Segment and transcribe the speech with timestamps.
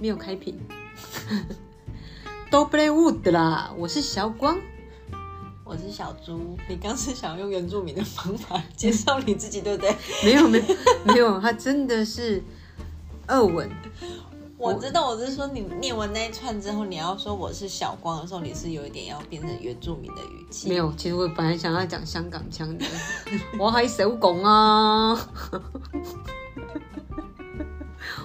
[0.00, 0.58] 没有开屏。
[2.50, 4.58] 都 play wood 啦，我是小光，
[5.62, 6.56] 我是小猪。
[6.68, 9.94] 你刚是想用原住民的方法介绍你自己，对不对？
[10.24, 10.64] 没有没有
[11.04, 12.42] 没有，他真的是
[13.26, 13.70] 二文。
[14.56, 20.68] 我知道，我是说你念完那一串之后，你要说我是小光的时候，你是有一点要变成原住民的语气。
[20.68, 22.84] 没有，其实我本来想要讲香港腔的，
[23.60, 25.14] 我还手工啊，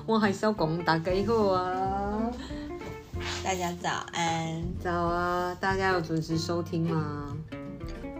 [0.05, 2.31] 我还是要讲，大家好啊，
[3.43, 7.35] 大家早安，早啊，大家有准时收听吗？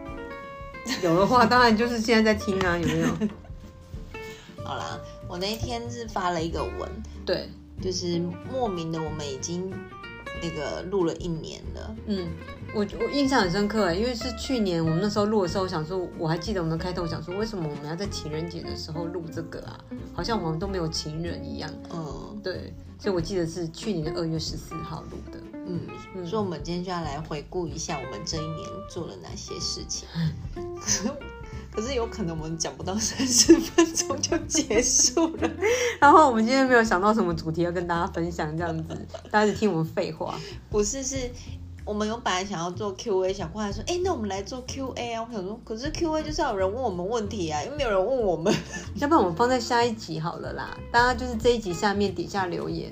[1.02, 3.08] 有的话，当然就是现在在听啊，有没有？
[4.64, 6.88] 好啦，我那一天是发了一个文，
[7.24, 7.48] 对。
[7.78, 8.18] 就是
[8.50, 9.70] 莫名的，我们已经
[10.42, 11.94] 那个录了一年了。
[12.06, 12.26] 嗯，
[12.76, 19.80] 我我印象很深刻，因为是去年我们那时候录的时候，想说我还记得我们开头，想说为什么我们要在情人节的时候录这个啊？
[20.12, 21.70] 好像我们都没有情人一样。
[21.90, 25.38] 嗯，对，所以我记得是去年的二月十四号录的。
[25.66, 25.88] 嗯，
[26.26, 30.06] 所以我们今天就要来回顾一下我们这一年做了哪些事情。
[31.72, 35.50] 可是有可能我们讲不到三十分钟就结束了，
[35.98, 38.94] 然后我们今天没有想到什么主题要跟大家分享，这样子
[39.30, 40.38] 大家就听我们废话。
[40.70, 41.30] 不是，是
[41.86, 45.24] 我们有本来想要做 Q A，想过来说，哎，那我们来做 Q A 啊。
[45.26, 48.52] 我想说，可是 Q A 就是要有人问我们问题啊，又没有人问我们，
[49.00, 50.76] 要不然我们放在下一集好了啦。
[50.90, 52.90] 大家就是这一集下面底下留言，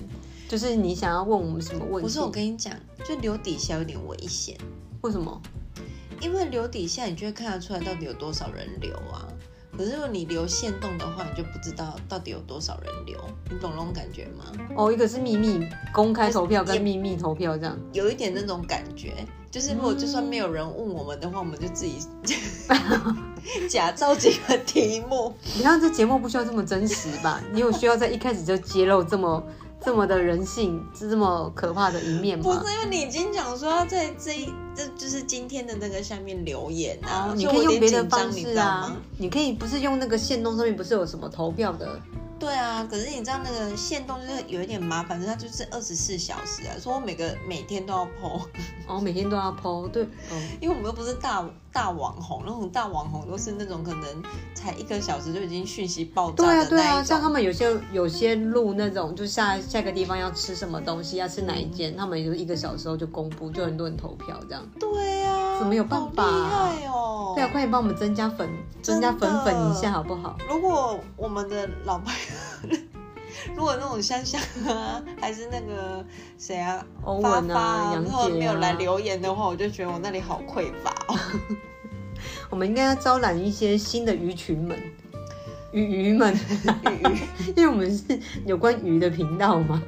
[0.48, 2.02] 就是你想要问我们什么问题？
[2.02, 2.72] 不是，我跟你讲，
[3.04, 4.56] 就留底下有点危险。
[5.00, 5.42] 为什么？
[6.20, 9.26] 因为留底下，你就会看得出来到底有多少人留啊。
[9.76, 13.18] 可是如果你留线动的话，你就不知道到底有多少人留。
[13.50, 14.44] 你懂那种感觉吗？
[14.76, 19.12] 哦，一个是秘密公开投票跟秘密投票这样，有一点那种感觉。
[19.50, 21.98] 就是如果就算没有人问我们的话，我们就自己
[23.70, 25.32] 假造几个题目。
[25.56, 27.40] 你看这节目不需要这么真实吧？
[27.52, 29.42] 你有需要在一开始就揭露这么？
[29.84, 32.44] 这么的人性是这么可怕的一面吗？
[32.44, 42.00] 不是，因为你已经讲说要在这一，这就是今天的那个下面留言然后，你可以用别的方式啊，你可以不是用那个线动上面不是有什么投票的。
[42.36, 48.40] 对啊，可是你知道那个线动就是有一点麻烦，是它就是二十四小时啊，说我每个每天都要 PO，
[48.88, 50.06] 哦，每天都要 PO，对，
[50.60, 54.22] 因为我们又不是大大网红，那种大网红都是那种可能
[54.54, 64.64] 才一个小时就已经讯息爆炸的对啊，对啊，像他们有些有些录那种，就下下个地方要吃什么东西，要吃哪一间，他们也就一个小时后就公布，就很多人投票这样。
[64.78, 66.24] 对啊，怎么有办法？
[66.24, 67.32] 厉害哦！
[67.34, 68.48] 对啊，快点帮我们增加粉，
[68.80, 70.36] 增加粉粉一下好不好？
[70.48, 72.78] 如果我们的老朋友。
[73.56, 76.04] 如果那种香香啊，还是那个
[76.38, 81.18] 谁啊，欧文啊，然后没有来留言的话，我就觉得我那里好匮乏哦。
[82.50, 84.78] 我们应该要招揽一些新的鱼群们，
[85.72, 86.34] 鱼鱼们，
[87.02, 87.18] 鱼，
[87.56, 89.82] 因为我们是有关鱼的频道嘛，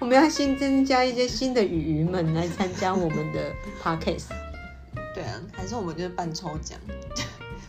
[0.00, 3.52] 我们要新增加一些新的鱼鱼们来参加我们的
[3.82, 4.26] podcast。
[5.14, 6.78] 对啊，还是我们就是办抽奖。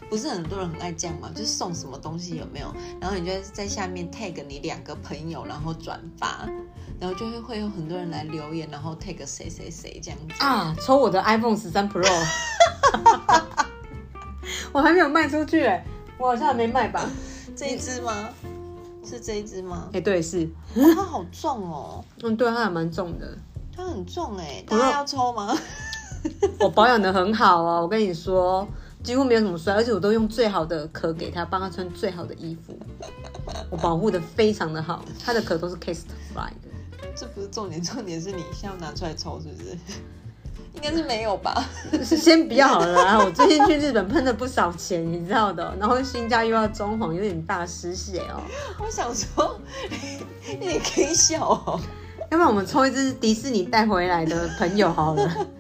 [0.10, 1.30] 不是很多人很爱这样嘛？
[1.34, 2.74] 就是送什么东西有没有？
[3.00, 6.48] 然后你就在下面 tag 你两个朋友，然后转发，
[7.00, 10.76] 然后就会会有很多人来留言，然后 tag 谁谁谁这样子啊！
[10.82, 12.04] 抽我的 iPhone 十三 Pro，
[14.74, 15.86] 我还没有卖出去哎，
[16.18, 17.08] 我好像还没卖吧？
[17.56, 18.30] 这一只吗？
[19.06, 19.90] 是这一只吗？
[19.94, 20.50] 哎，对，是。
[20.76, 22.04] 它好重哦。
[22.22, 23.38] 嗯，对，它还蛮重的。
[23.76, 25.56] 它很重哎，大家要抽吗？
[26.60, 28.68] 我保养的很好哦，我跟你说。
[29.10, 32.78] 几乎没有什么摔，而且我都用最好的壳给他，帮他穿最好的衣服，
[33.72, 37.08] 我保护的非常的好，他的壳都是 cast fly 的。
[37.16, 39.76] 这不是重点，重点是你现在拿出来抽，是不是？
[40.76, 41.66] 应该是没有吧？
[42.06, 48.44] 是先不要好了，我最近去日本喷了不少钱，你知道的，然后新家又要装潢，有点大失血哦。
[48.78, 49.60] 我想说，
[50.60, 51.82] 你可以笑哦，
[52.30, 55.48] 要不然我们抽一支迪士尼带回来的朋友好了。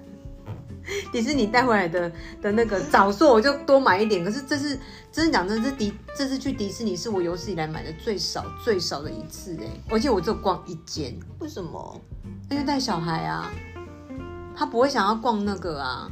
[1.11, 2.11] 迪士尼带回来的
[2.41, 4.77] 的那个 早说我就多买一点，可是这是
[5.11, 11.17] 真的讲真，这迪这次去迪士尼是我有史以来买的最少最少的一次哎，而且我只逛一间。
[11.39, 12.01] 为什么？
[12.49, 13.51] 因为带小孩啊，
[14.55, 16.11] 他不会想要逛那个啊，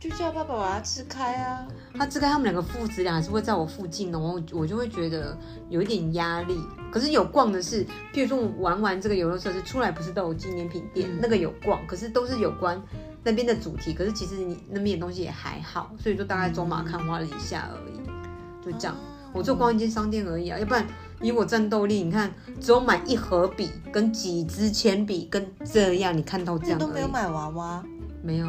[0.00, 1.66] 就叫爸爸把它支开啊。
[1.96, 5.36] 他支开，他们两个父子俩还是会在我附近的，我我就会觉得
[5.68, 6.58] 有一点压力。
[6.90, 12.80] 可是有逛的是，譬如说我玩完这个游乐设施出来，不是都有纪念品店，那个有逛，可是都是有关。
[13.24, 18.94] 那边的主题，可是其实你那边的东西也还好，所以就大概走马看花了一下而已，就这样。
[19.32, 20.86] 我就逛一间商店而已啊，要不然
[21.20, 27.84] 以我战斗力，你看只有买一盒笔跟几支铅笔跟这样，你看到这样都没有买娃娃，
[28.22, 28.46] 没有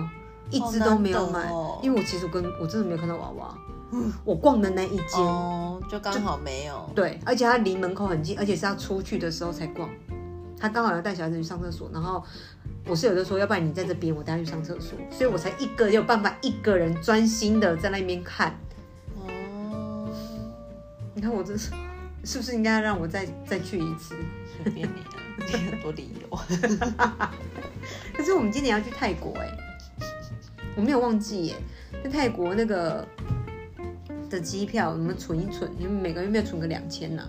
[0.52, 1.50] 一支都没有买，
[1.82, 3.58] 因为我其实跟我真的没有看到娃娃。
[4.24, 6.88] 我逛的那一间哦，就刚好没有。
[6.94, 9.90] 对，而且它离门口很近，而且是要出去的时候才逛。
[10.60, 12.24] 他刚好要带小孩子去上厕所，然后
[12.88, 18.56] 我室友就说，要不然你在这边，我带他去上厕所，所以我才一个有办法一个人专心的在那边看。
[19.16, 20.08] 哦，
[21.16, 21.72] 你看我这是
[22.24, 24.16] 是不是应该让我再再去一次？
[24.64, 25.18] 随便你啊，
[25.48, 26.38] 你很多理由。
[28.16, 29.50] 可是我们今年要去泰国哎、
[30.76, 31.56] 我没有忘记耶、
[32.04, 33.08] 在泰国那个
[34.30, 37.24] 的机票，我们存一存，你们每个月没有存个两千呐？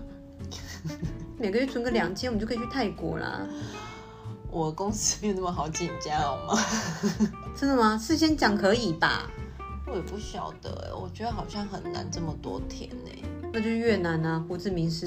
[1.38, 3.46] 每个月存个两千，我们就可以去泰国啦。
[4.56, 6.58] 我公司没有那么好请假好吗？
[7.54, 7.98] 真的吗？
[7.98, 9.28] 事先讲可以吧？
[9.86, 13.10] 我也不晓得哎，我觉得好像很难这么多天呢。
[13.52, 15.06] 那就是越南啊，胡志明市。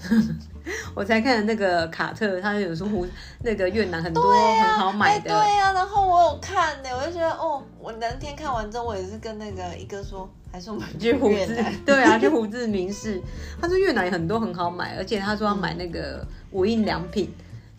[0.96, 3.06] 我才看了那个卡特，他有说胡
[3.42, 5.28] 那个越南很多很好买哎，的。
[5.28, 13.20] 对呀、然后我有看呢，我就觉得哦，我那天看完之后，我也是跟那个一哥说，还是我们去胡志对啊，去胡志明市。
[13.60, 17.30] 他说越南很多很好买，而且他说要买那个无印良品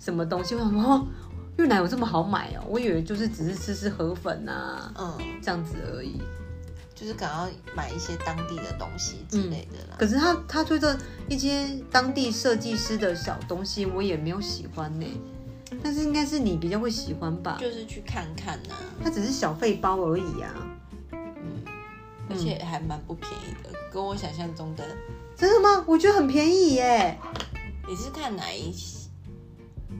[0.08, 0.56] 什么东西。
[0.56, 1.08] 我想说，哦，
[1.58, 2.64] 越南有这么好买哦？
[2.70, 6.22] 我以为就是只是吃吃河粉啊嗯，这样子而已。
[6.96, 9.98] 就是赶快买一些当地的东西之类的啦。
[10.00, 15.06] 可是他他推的一些当地设计师的小东西，我也没有喜欢呢。
[15.84, 17.58] 但是应该是你比较会喜欢吧？
[17.60, 20.54] 就是去看看呐、它只是小费包而已啊。
[21.12, 21.28] 嗯
[22.30, 24.84] 而且还蛮不便宜的，跟我想象中的。
[25.36, 25.84] 真的吗？
[25.86, 27.20] 我觉得很便宜耶。
[27.88, 28.74] 你是看哪一？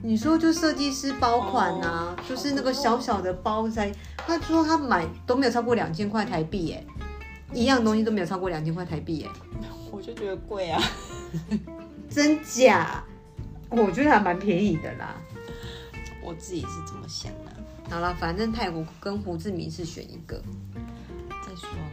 [0.02, 6.86] 你说就设计师包款啊，哦就是那个小小的包才，他说他买都没有超过两千块台币耶，
[7.52, 9.28] 一样东西都没有超过两千块台币耶，
[9.90, 10.80] 我就觉得贵啊。
[12.08, 13.04] 真假？
[13.70, 15.14] 我觉得还蛮便宜的啦。
[16.22, 17.52] 我自己是这么想的、
[17.90, 20.40] 好了，反正泰国跟胡志明是选一个，
[21.46, 21.87] 再说啦。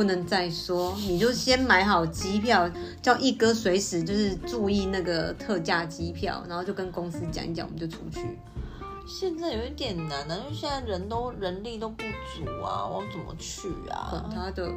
[0.00, 2.66] 不能再说，你就先买好机票，
[3.02, 8.38] 叫一哥随时就是注意那个特价机票，然后就跟公司讲一讲，我们就出去。
[9.06, 14.32] 现在有一点难啊，因为现在人都人力都不足啊，我怎么去管啊？
[14.34, 14.72] 他的，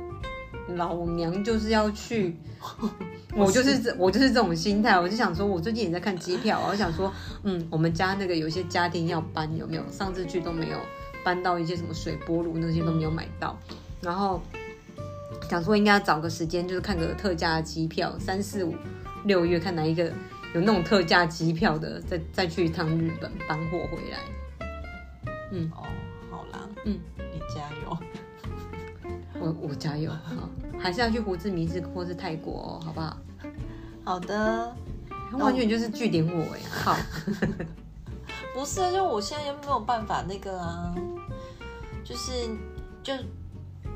[0.76, 2.36] 老娘就是要去，
[3.34, 7.10] 我就是这我就是这种心态，我就想说，我最近也在看机票，我想说，
[7.44, 9.84] 嗯，我们家那个有些家庭要搬，有没有？
[9.90, 10.78] 上次去都没有
[11.24, 13.58] 搬到一些什么水波炉那些都没有买到，
[14.02, 14.42] 然后
[15.50, 18.76] 想说应该要找个时间，就是看个特价的机票，三四五
[19.26, 20.06] 六月看哪一个
[20.54, 24.20] 有那种特价机票的，再再去一趟日本搬货回来。
[25.52, 25.84] 嗯哦，
[26.32, 27.98] 好啦，嗯，你加油。
[29.40, 30.50] 我我加油好，
[30.80, 33.18] 还是要去胡志明市或是泰国哦，好不好？
[34.06, 34.76] 好的，
[35.30, 36.96] 他完全就是据点我哎，好，
[38.56, 40.96] 不是，就我现在又没有办法那个啊，
[42.04, 42.32] 就是
[43.04, 43.14] 就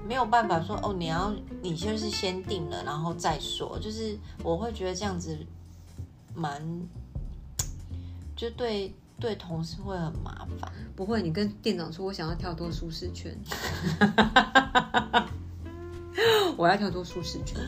[0.07, 5.37] 没有办法说哦，你要你就是先定了，然后再说，就是我会觉得这样子
[6.33, 6.87] 蛮，
[8.35, 10.71] 就对对同事会很麻烦。
[10.95, 13.37] 不会，你跟店长说我想要跳脱舒适圈，
[16.55, 17.59] 我要跳脱舒适圈。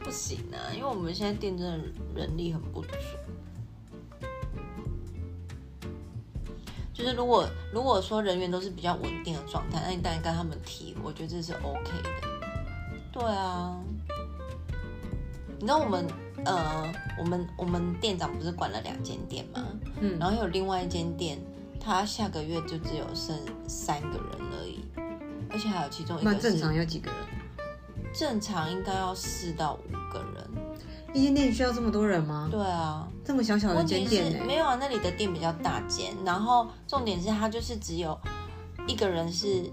[0.00, 1.78] 不行啊，因为我们现在店真的
[2.14, 2.88] 人力很不足。
[6.94, 12.10] 就是如果如果说人员都是比较稳定的状态，那你当然跟他们提，我觉得这是 OK 的。
[13.12, 13.76] 对啊，
[15.58, 16.06] 你知道我们
[16.44, 19.64] 呃，我们我们店长不是管了两间店吗？
[20.00, 21.38] 嗯然后有另外一间店，
[21.80, 23.36] 他下个月就只有剩
[23.68, 24.84] 三个人而已，
[25.50, 27.20] 而且还有其中一个是那正常要几个人？
[28.14, 30.23] 正常应该要四到五个人。
[31.14, 32.48] 一间店需要这么多人吗？
[32.50, 38.18] 对啊，这么小小的间店没有啊，那里的店比较大间，然后重点是它就是只有
[38.88, 39.70] 一个人是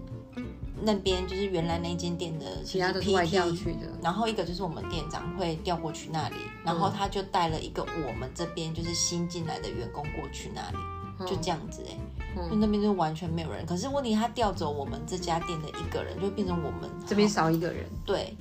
[0.84, 3.88] 那边就是原来那间店的，其他就是都是外调去的。
[4.04, 11.98] 然后一个就是我们店长会调过去那里，然后他就带了一个我们这边就是新进来的员工过去那里，就这样子哎、
[12.38, 13.66] 嗯就那边就完全没有人。
[13.66, 18.38] 可是问题他调走我们这家店的一个人，就变成我们这边少一个人，对。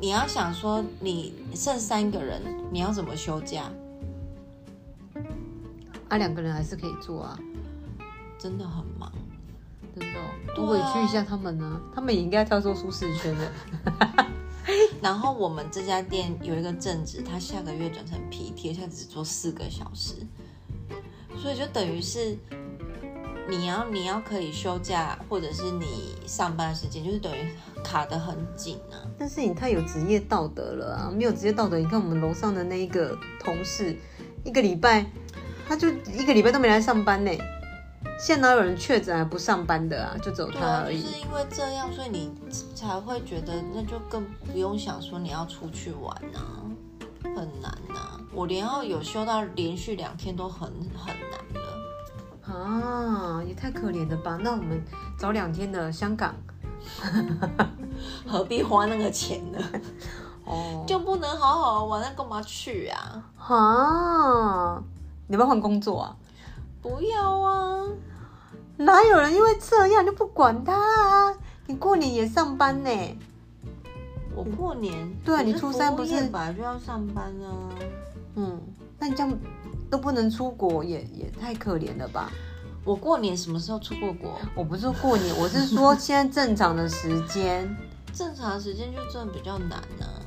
[0.00, 3.70] 你要想说，你剩三个人，你要怎么休假？
[6.08, 7.38] 啊，两个人还是可以做啊，
[8.38, 9.10] 真的很忙。
[9.96, 10.18] 真的、
[10.56, 13.52] 多委屈一下他们呢、他们也应该跳出舒适圈的。
[15.00, 20.14] 然后我们这家店有一个正职，他下个月转成 PT，现在只做四个小时，
[21.36, 22.36] 所以就等于是
[23.48, 27.50] 你要你要可以休假，或者是你上班时间，就是等于
[27.82, 28.96] 卡得很紧啊。
[29.18, 31.12] 但是你太有职业道德了啊！
[31.14, 33.96] 没有职业道德，你看我们楼上的那一个同事，
[34.44, 35.04] 一个礼拜
[35.68, 37.30] 他就一个礼拜都没来上班呢。
[38.18, 40.16] 现在哪有人确诊还不上班的啊？
[40.22, 41.02] 就只有对啊，他而已。
[41.02, 42.30] 就是因为这样，所以你
[42.74, 46.64] 才会觉得那就更不用想说你要出去玩啊。
[47.22, 51.83] 很难呐、我连要有休到连续两天都很很难了。
[52.46, 54.38] 啊，也太可怜了吧？
[54.42, 54.82] 那我们
[55.18, 56.34] 找两天的香港
[58.26, 59.58] 何必花那个钱呢？
[60.44, 63.22] 哦，就不能好好玩，那干嘛去啊？
[63.38, 64.82] 啊，
[65.26, 66.16] 你要不要换工作啊？
[66.82, 67.82] 不要啊！
[68.76, 71.34] 哪有人因为这样就不管他啊？
[71.66, 72.90] 你过年也上班呢。
[74.36, 77.70] 我过年对啊你初三不是本来就要上班啊？
[78.34, 78.60] 嗯，
[78.98, 79.38] 那你这样
[79.90, 82.30] 都不能出国，也也太可怜了吧？
[82.84, 84.38] 我过年什么时候出过国？
[84.54, 87.74] 我不是说过年，我是说现在正常的时间。
[88.12, 90.20] 正常时间就真的比较难啊。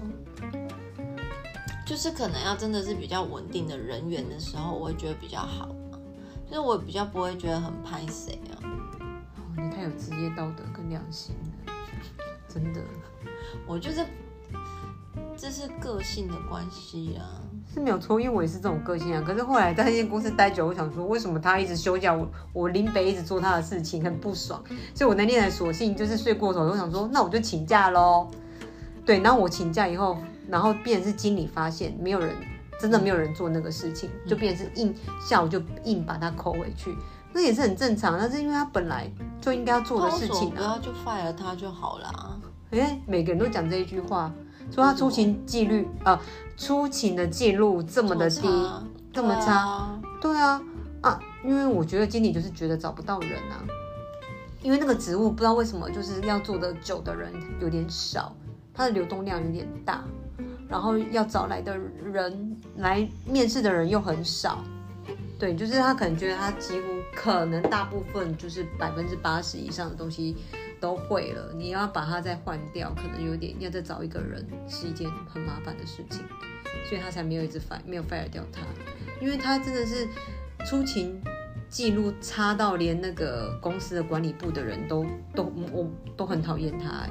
[1.86, 6.00] 就是可能要真的是比较稳定的人员的时候，我会觉得比较好嘛。
[6.46, 8.60] 就是我比较不会觉得很拍谁啊。
[8.60, 11.36] 哦你太有职业道德跟良心
[11.66, 11.74] 了，
[12.48, 12.82] 真的
[13.66, 14.06] 我就是
[15.38, 17.42] 这是个性的关系啊。
[17.77, 19.22] 是没有错，因为我也是这种个性啊。
[19.24, 24.60] 可是后来在那间公司待久，我想说，为什么他一直休假，我我林北一直做他的事情，很不爽。
[24.96, 28.27] 所以我那天才索性就是睡过头，我想说，那我就请假喽。
[29.05, 30.17] 对，然后我请假以后，
[30.50, 32.36] 然后变成是经理发现没有人，
[32.81, 34.93] 真的没有人做那个事情，就变成是硬
[35.24, 36.96] 下午就硬把他扣回去，
[37.31, 38.17] 那也是很正常。
[38.17, 39.07] 那是因为他本来
[39.39, 40.55] 就应该要做的事情啊。
[40.55, 42.39] 不要就 fire 他就好啦。
[42.72, 44.31] 哎，每个人都讲这一句话，
[44.72, 46.20] 说他出勤纪律呃，
[46.56, 48.48] 出勤的记录这么的低，
[49.12, 50.02] 这么差，啊。
[50.22, 50.62] 对啊。
[51.00, 53.62] 啊，因为我觉得经理就是觉得找不到人啊，
[54.64, 57.32] 因为那个职务不知道为什么就是要做的久的人
[57.62, 58.36] 有点少，
[58.74, 60.04] 他的流动量有点大，
[60.68, 64.64] 然后要找来的人来面试的人又很少。
[65.39, 70.36] 对，就是他可能觉得他几乎可能大部分就是百分之八十以上的东西
[70.79, 76.24] 都会了，你要把它再换掉，可能有点要再找一个人是一件很麻烦的事情，
[76.89, 78.62] 所以他才没有一直 fire 没有 fire 掉他，
[79.22, 80.08] 因为他真的是
[80.65, 81.22] 出勤
[81.70, 87.10] 记录差到连那个公司的管理部的人都都我都很讨厌他哎、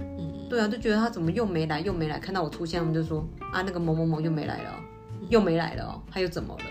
[0.00, 3.22] 嗯，对啊，就觉得他怎么又没来又没来，看到我出现，他们就说
[3.52, 4.80] 啊那个某某某又没来了、
[5.28, 6.64] 又没来了，他又怎么了？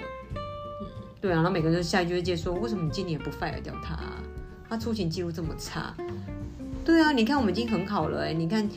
[1.19, 4.21] 对啊，然后每个人就下一句就接说，为什么你今年也不 fire 掉他、啊？
[4.69, 5.95] 他出勤记录这么差。
[6.85, 8.69] 对啊，你看我们已经很好了哎、你看，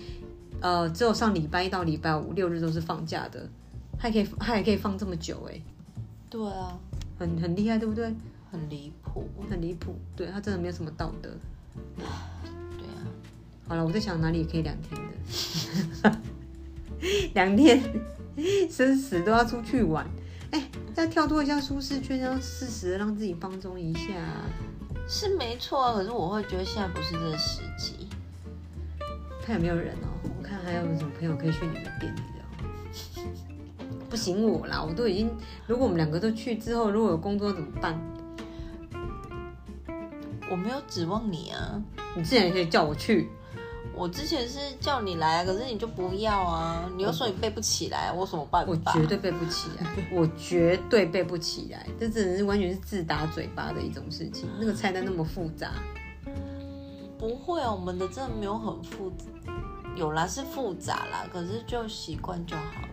[0.60, 3.48] 呃，只有上礼拜一到礼拜五六日都是放假的，
[3.98, 5.60] 还可以他还可以放这么久哎、
[6.28, 6.78] 对啊，
[7.18, 8.12] 很很厉害，对不对？
[8.50, 9.28] 很离谱。
[9.48, 11.28] 很离谱，对他真的没有什么道德。
[11.96, 13.06] 对啊，
[13.68, 15.00] 好了，我在想哪里也可以两天
[16.02, 16.18] 的，
[17.34, 17.80] 两天
[18.68, 20.04] 生死都要出去玩，
[20.52, 24.10] 哎、再跳脱一下舒适圈，要适时的让自己放松一下。
[25.08, 28.08] 是没错啊，可是我会觉得现在不是这个时机。
[29.44, 33.24] 看有没有人哦，我看还有什么朋友可以去你们店里聊。
[34.10, 35.30] 不行我啦，我都已经，
[35.66, 37.98] 如果我们两个都去之后，如果有工作怎么办？
[40.50, 41.80] 我没有指望你啊，
[42.16, 43.28] 你自然也可以叫我去，
[43.94, 48.92] 我之前是叫你来，可是你就不要啊，你又说你背不起来，我有什么办法？
[48.94, 54.48] 我绝对背不起来，我绝对背不起来，这真的是完全是自打嘴巴的一种事情。
[54.58, 55.72] 那个菜单那么复杂，
[57.18, 59.26] 不会啊，我们的真的没有很复杂，
[59.96, 62.88] 有啦是复杂啦，可是就习惯就好了。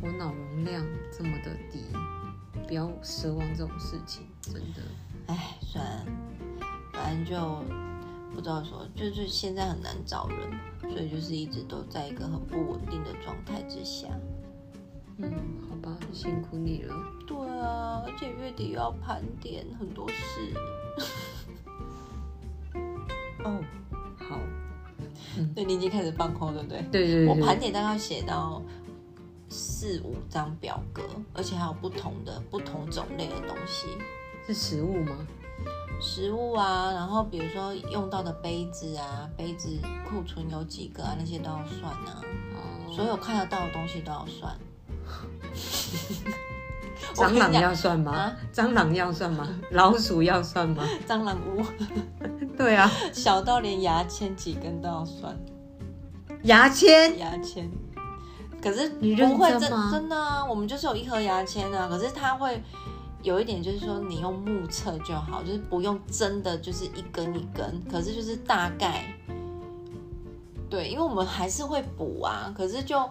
[0.00, 1.84] 我脑容量这么的低，
[2.66, 4.82] 不要奢望这种事情，真的。
[5.26, 6.06] 哎，算了，
[6.92, 7.36] 反正就
[8.36, 14.08] 不知道说，就是现在很难找人，所以就是一直都在一个很不稳定的状态之下。
[15.16, 15.32] 嗯，
[15.66, 16.94] 好吧，辛苦你了。
[17.26, 20.52] 对啊，而且月底又要盘点很多事。
[23.42, 23.64] 哦，
[24.18, 24.38] 好，
[25.54, 26.82] 对你已经开始放空，对不对？
[26.92, 28.60] 对对对，我盘点大概写到
[29.48, 31.02] 四五张表格，
[31.32, 33.86] 而且还有不同的不同种类的东西，
[34.46, 35.26] 是食物吗？
[36.00, 39.68] 食物啊，然后比如说用到的杯子啊，杯子
[40.08, 42.20] 库存有几个啊，那些都要算啊，
[42.54, 44.56] 哦，所有看得到的东西都要算。
[47.14, 48.36] 蟑螂要算吗啊？
[48.52, 49.46] 蟑螂要算吗？
[49.70, 50.82] 老鼠要算吗？
[51.06, 51.62] 蟑螂屋，
[52.56, 55.36] 对啊，小到连牙签几根都要算，
[56.44, 57.70] 牙签牙签。
[58.62, 62.60] 可是你认不会真真的啊，我们就是有一盒牙签啊，可是它会
[63.26, 69.04] 有一点就是说你用目测就好，就是不用真的就是一根一根，可是就是大概。
[70.70, 73.04] 对，因为我们还是会补啊，可是就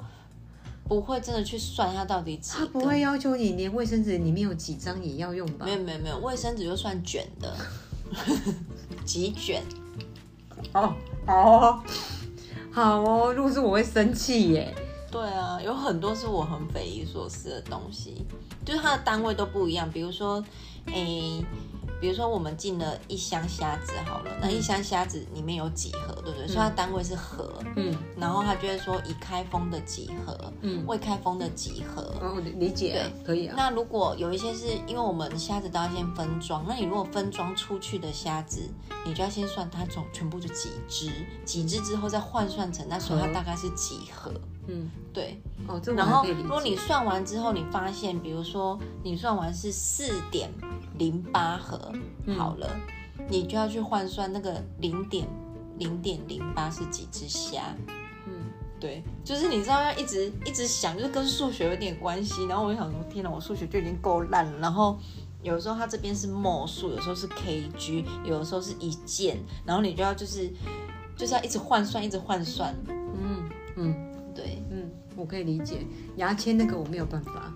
[0.88, 2.65] 不会真的去算它到底几根。
[2.65, 5.74] 他不会要求你连卫生纸里面有几张也要用吧没？
[5.74, 7.53] 有没有没有，卫生纸就算卷的，
[9.03, 9.62] 几卷。
[10.74, 10.93] 哦，
[11.25, 11.84] 好哦，
[12.72, 14.74] 好哦，如果是我会生气耶。
[15.12, 18.25] 对啊，有很多是我很匪夷所思的东西，
[18.65, 19.89] 就是它的单位都不一样。
[19.91, 20.43] 比如说，
[20.88, 21.43] 诶，
[22.01, 26.48] 比如说我们进了一箱虾子好了，那一箱虾子里面有几盒，对不对？
[26.48, 32.01] 所以它单位是盒，嗯然后他就会说已开封的几盒，嗯，未开封的几盒。
[32.22, 33.53] 哦，理解对，可以啊。
[33.57, 38.62] 那如果有一些是因为我们虾子都要先分装，那你如果分装出去的虾子，
[39.05, 41.12] 你就要先算它总全部就几只，
[41.45, 44.54] 几只之后再换算成那时候它大概是几盒，嗯，
[45.13, 45.41] 对。
[45.67, 46.75] 哦，这我然后如果你。
[46.75, 50.51] 算完之后，你发现，比如说你算完是四点
[51.00, 51.91] 零八盒，
[52.25, 52.69] 嗯好了，
[53.27, 55.27] 你就要去换算那个零点
[55.79, 57.75] 零点零八是几只虾。
[58.27, 58.34] 嗯，
[58.79, 62.45] 对，就是你知道要一直一直想，就是跟数学有点关系。
[62.45, 64.60] 然后我就想说，天哪，我数学就已经够烂了。
[64.60, 65.00] 然后
[65.41, 70.51] 有时候它这边是墨数，有时候是 kg，有的时候是一件，然后你就要就是
[71.17, 72.75] 就是要一直换算，一直换算。
[75.15, 75.86] 我可以理解。
[76.17, 77.53] 牙签那个我没有办法。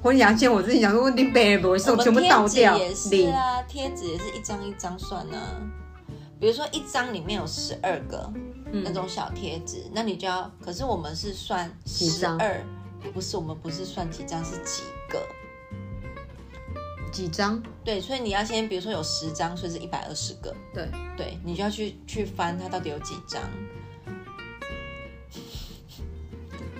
[0.00, 5.60] 我牙签我自己想说，你北不会我们送全部倒掉，也是啊，贴纸也是一张一张算啊。
[6.40, 8.32] 比如说一张里面有十二个
[8.70, 12.64] 那种小贴纸，那你就要，可是我们是算十二，
[13.12, 15.20] 不是我们不是算几张，是几个。
[17.10, 17.60] 几张？
[17.82, 23.42] 对，所以你要先，比如说有十张，所以是一百二十个，对，对你就要去去翻它到底有几张。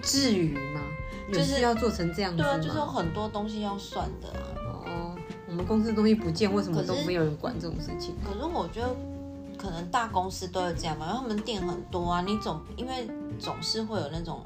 [0.08, 0.80] 至于吗？
[1.30, 2.48] 就是要做成这样子吗？
[2.48, 4.56] 对啊，就是有很多东西要算的啊。
[4.64, 8.14] 哦，我们公司的东西不见，为什么都没有人管这种事情？
[8.24, 8.96] 可是我觉得，
[9.58, 13.06] 可能大公司都会这样吧，因为他们店很多啊，你总因为
[13.38, 14.40] 总是会有那种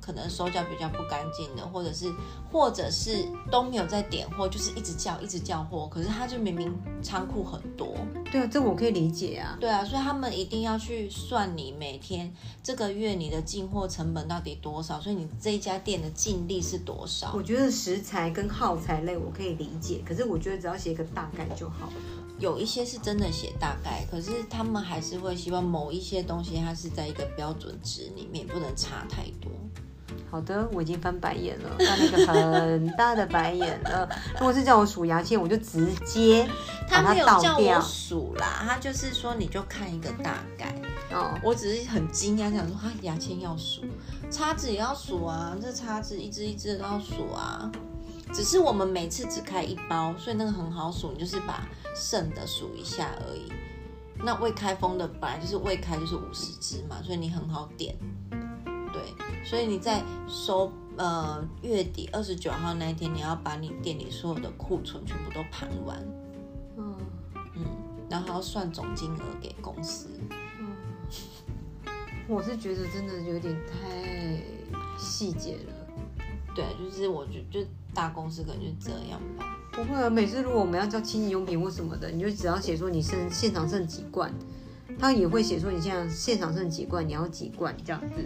[0.00, 2.10] 可能手脚比较不干净的，或者是
[2.50, 7.94] 或者是都没有在点货，就是一直叫一直叫货，可是他就明明仓库很多，
[8.32, 9.58] 对啊，这我可以理解啊。
[9.60, 17.50] 对啊，所以他们一定要去算你每天这个月你的进货成本到底多少，所以你这一家店的净利是多少我。
[17.50, 21.92] 觉得食材跟耗材类我可以理解，可是我觉得只要写一个大概就好。
[22.38, 29.50] 有一些是真的写大概，可是他们还是会希望某一些东西它是在一个标准值里面，不能差太多。
[30.30, 34.08] 好的，我已经翻白眼了，翻了一个很大的白眼了。
[34.38, 36.48] 如果是叫我数牙签，我就直接
[36.88, 37.82] 把它他没有叫倒掉我。
[37.82, 40.74] 数啦，他就是说你就看一个大概。
[41.12, 43.82] 哦，我只是很惊讶，想说他牙签要数，
[44.30, 47.68] 叉子也要数啊，这叉子一只一只的都要数啊。
[48.32, 51.66] 只是我们每次只开一包，所以那个很好数，你就是把
[51.96, 53.52] 剩的数一下而已。
[54.22, 57.96] 那未开封的本来就是未开就是五十支嘛，所以你很好点。
[59.16, 65.98] 对，所以你在收呃月底二十九号那一天，你要把你店里所有的库存全部都盘完，
[66.76, 66.94] 嗯
[67.56, 67.64] 嗯，
[68.08, 70.08] 然后还要算总金额给公司。
[72.28, 74.40] 我是觉得真的有点太
[74.96, 75.74] 细节了。
[76.54, 77.60] 对，就是我觉就
[77.94, 79.44] 大公司可能就这样吧。
[79.72, 84.32] 不会啊，每次如果我们要叫清洁用品或什么的，你就只要写说你剩现场剩几罐，
[84.98, 88.24] 他也会写说你现在现场剩几罐，你要几罐这样子。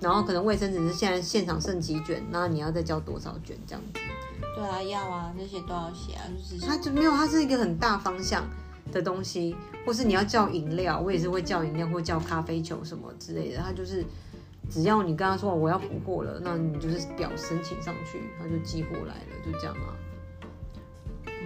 [0.00, 4.00] 然后可能卫生纸是现在现场剩几卷，那你要再交多少卷这样子。
[4.54, 8.44] 对啊，要啊，那些都要写啊，就是它就没有，它是一个很大方向
[8.92, 9.56] 的东西，
[9.86, 13.58] 或是你要叫饮料，我也是会叫饮料或叫咖啡球什么之类的。
[13.58, 14.04] 它就是
[14.68, 19.94] 只要你跟他说我要补货了，那你就是表申请上去，他就寄货来了，就这样啊。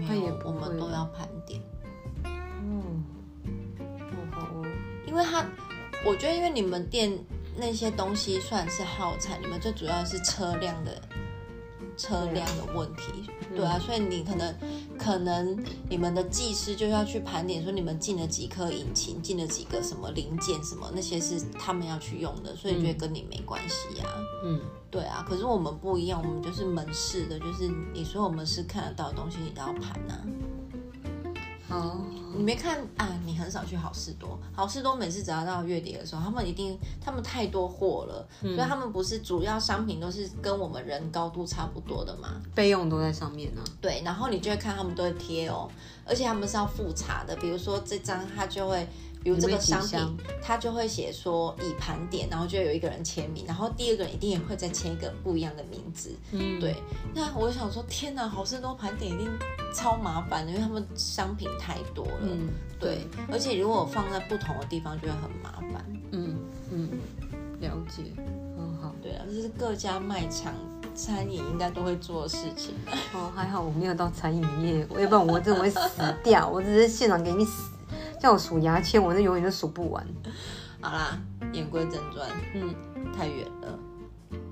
[0.09, 1.61] 他也不会我们都要盘点，
[2.25, 3.05] 嗯，
[3.99, 4.67] 哦好哦，
[5.07, 5.47] 因为他，
[6.05, 7.12] 我觉得因为你们店
[7.57, 11.01] 那些东西算是耗材，你们最主要是车辆的
[11.97, 14.55] 车辆的问题，对啊，所以你可能
[14.99, 15.57] 可能
[15.88, 24.09] 你们的技师就要去盘点说你们进了几颗引擎，进了几个什么零件什么，那些是他们要去用的，所以觉得跟你没关系啊。
[24.45, 24.61] 嗯，
[24.91, 30.25] 对啊，可是我们不一样，我们就是门市的，就是你说我们是看得到的东西，你都要盘啊。
[31.73, 31.97] 好，
[32.37, 33.19] 你没看啊？
[33.25, 42.43] 你很少去好事多，好事多每次只要到月底的时候，他们一定他们太多货了，所以他们不是主要商品都是跟我们人高度差不多的嘛？
[42.55, 45.67] 备用都在上面呢、对，然后你就会看他们都会贴哦，
[46.05, 48.87] 而且他们是要复查的，比如说这张他就会。
[49.23, 56.15] 比如这个商品他就会写说已盘点，然后就有一个人签名，然后第二个人一定也会再签一个不一样的名字。
[56.33, 56.77] 嗯，对，
[57.15, 59.31] 那我就想说，天哪，好事多盘点一定
[59.75, 62.21] 超麻烦的，因为他们商品太多了。
[62.23, 62.49] 嗯，
[62.81, 65.85] 对，而且如果放在不同的地方，就会很麻烦。
[66.11, 66.37] 嗯
[66.71, 66.89] 嗯，
[67.61, 68.03] 了解，
[68.57, 68.95] 很好。
[69.03, 70.53] 对啊，这是各家卖场、
[70.95, 72.75] 餐饮应该都会做的事情。
[73.15, 75.81] 哦，还好我没有到餐饮业，要不然我真的会死
[76.23, 76.49] 掉。
[76.49, 77.71] 我只是现场给你死，
[78.23, 80.07] 叫我数牙签，我那永远都数不完。
[80.81, 81.19] 好啦，
[81.53, 82.73] 言归正传，嗯，
[83.13, 83.77] 太远了。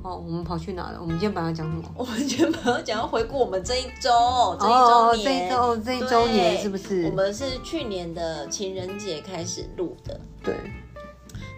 [0.02, 0.98] 哦，我们跑去哪了？
[1.00, 1.84] 我们今天本来讲什么？
[1.96, 7.04] 我们今天本要讲要回顾我们这一周，这哦，一周年，这一周这一周年是不是？
[7.04, 10.20] 我们是去年的情人节开始录的。
[10.42, 10.56] 对，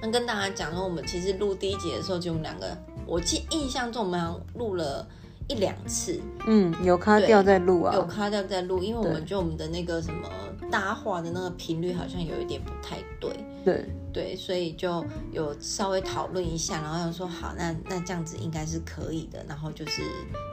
[0.03, 5.09] 那跟大家讲说，我们其实录第一集的时候，就我们两个，我记印象中我们好像录了
[5.49, 9.25] 一两次，嗯，有卡掉在录啊，有卡掉在录，因为我们对。
[9.27, 10.29] 觉得我们的那个什么
[10.71, 13.33] 搭话的那个频率好像有一点不太对。
[13.65, 20.03] 对，对，所以就有稍微讨论一下，然后又说好，那那这样子应该是可以的，然后就是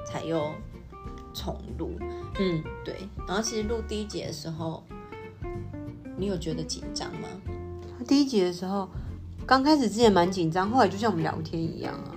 [0.05, 0.51] 才又
[1.33, 1.97] 重录。
[2.39, 2.95] 嗯，对，
[3.27, 4.83] 然后其实录第一节的时候，
[6.17, 7.27] 你有觉得紧张吗？
[8.07, 8.87] 第一集的时候，
[9.47, 12.13] 刚开始之前蛮紧张，后来就像我们聊天一样啊，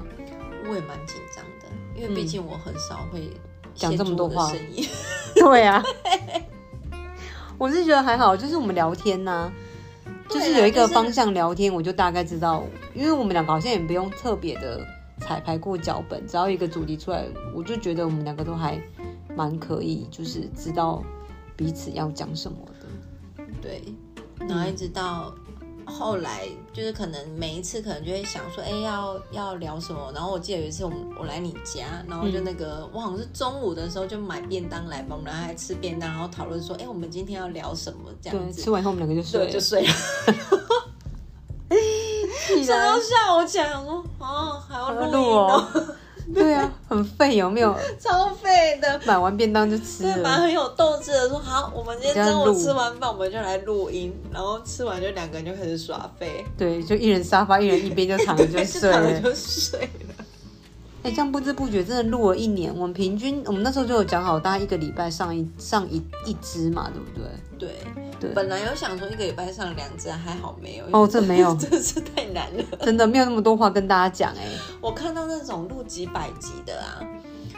[0.69, 1.52] 我也蛮紧张的，
[1.97, 3.31] 因为毕竟我很少会
[3.65, 4.51] 嗯讲这么多话。
[5.35, 5.83] 对啊，
[7.59, 9.51] 我是觉得还好，就是我们聊天呐、
[10.29, 14.85] 就是有一个方向聊天，我就大概知道，因为我们两个好像也不用特别的
[15.21, 17.25] 彩排过脚本，只要一个主题出来，
[17.55, 18.81] 我就觉得我们两个都还
[19.35, 21.03] 蛮可以，就是知道
[21.57, 23.45] 彼此要讲什么的。
[23.63, 23.83] 对，
[24.47, 25.33] 然后一直到
[25.87, 30.11] 后来，就是可能每一次可能就会想说，哎，要要聊什么？
[30.15, 38.71] 然后我记得有一次我们我来你家，然后就那个、我好像是中午的时候就买便当来吧，我们俩还吃便当，然后讨论说，哎，我们今天要聊什么这样对，子吃。
[38.71, 39.93] 完以后我们两个就睡，了就，睡了，
[42.49, 45.69] 既睡到然下午起来，我说哦还要录哦，
[46.35, 47.77] 对啊，很废，有没有？
[47.99, 49.01] 超废的。
[49.05, 59.03] 买完便当就吃对，蛮，很有斗志的说好，我们今天中午吃完饭，我们就来录音，然后吃完就两个人就开始耍废，对，就一人沙发，一人一边就躺着就就睡了。
[59.03, 60.25] 躺着就睡了。
[61.05, 62.73] 哎、这样不知不觉真的录了一年。
[62.73, 67.29] 我们平均，我们那时候就有讲好，大概一个礼拜上一上一一支嘛，对不对？
[67.59, 67.69] 对，
[68.21, 70.85] 对本来有想说一个礼拜上两只，还好没有。
[70.93, 72.65] 哦这没有 真的是太难了。
[72.85, 74.47] 真的没有那么多话跟大家讲哎、
[74.83, 77.01] 我看到那种录几百集的啊，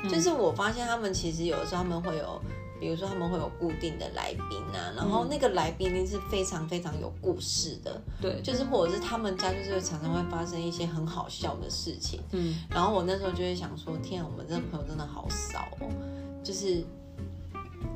[0.09, 2.41] 就是我发现他们其实有的时候他们会有，
[2.79, 12.21] 比如说他们会有固定的来宾啊，然后那个来宾一定是非常非常有故事的，对，就是或者是他们家就是会常常会发生一些很好笑的事情。
[12.33, 15.89] 嗯，然后我那时候就会想说，天啊，我们这个朋友真的好少哦，
[16.43, 16.85] 就是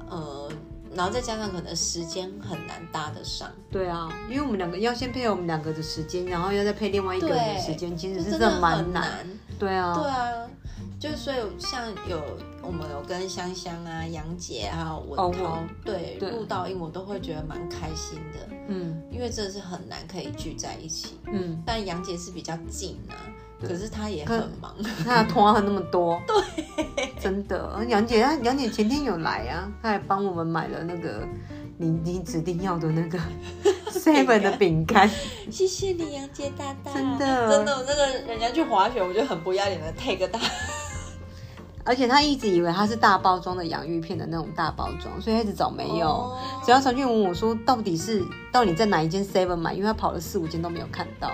[0.08, 0.50] 呃，
[0.94, 9.02] 然后再加上可能时间很难搭得上，对啊，因为我们两个要先配合我们两个的时间，然后要再配另外一个人的对时间，其实是真真的的蛮难。
[9.02, 9.26] 难。
[9.58, 10.48] 对啊，对啊，
[11.00, 12.22] 就所以像有
[12.62, 21.18] 我们有跟香香啊、杨姐还有文哦涛、我对对录到音，我都会觉得蛮开心的，嗯因为真的是很难可以聚在一起。
[21.26, 23.18] 嗯，但杨姐是比较近啊，
[23.60, 24.74] 可是他也很忙。
[25.04, 27.84] 他通话那么多， 对，真的。
[27.88, 31.26] 杨姐，她杨姐前天有来啊，她还帮我们买了那个
[31.78, 33.18] 你你指定要的那个
[33.90, 35.08] seven 的饼干，
[35.50, 40.38] 谢谢你，杨姐大大，真的真的，那个人家去滑雪，我就很不要脸的 take 大。
[41.88, 46.06] 而且他一直以为它是大包装的洋芋片的那种大包装，所以他一直找没有。
[46.06, 48.22] 哦只要传讯问我说到底是
[48.52, 51.30] 到底在哪一间 Seven 买，因为他跑了四五间都没有看到。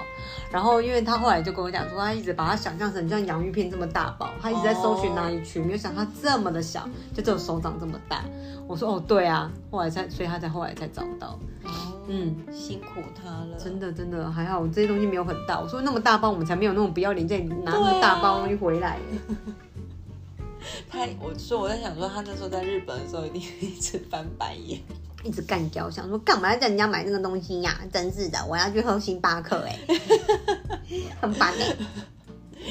[0.52, 8.22] 然后因为他后来就跟我讲说，他一直把它想象成像洋芋片这么大包，他一直在搜寻哪一区，没有想它这么的小，就只有手掌这么大。
[8.68, 11.36] 我说哦对啊，后来才所以他才后来才找到。
[11.64, 11.70] 哦，
[12.06, 15.58] 嗯，辛苦他了，真的真的还好，这些东西没有很大。
[15.58, 19.36] 我说那么大包，我们才没有那种不要脸在拿那么大包东西回来耶。
[20.88, 24.80] 他，我说我在想说，他那时候在日本的时候一定一直翻白眼。
[25.22, 29.78] 一直干掉，想说干嘛要叫人家买那个东西呀、真是的，我要去喝星巴克哎，
[31.20, 31.74] 很烦哎、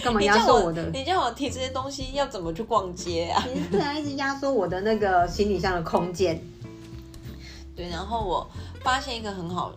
[0.04, 0.88] 干嘛压缩我的？
[0.92, 3.44] 你叫我提这些东西要怎么去逛街啊？
[3.72, 6.40] 对啊，一直压缩我的那个行李箱的空间。
[7.76, 8.48] 对，然后我
[8.84, 9.74] 发现一个很好，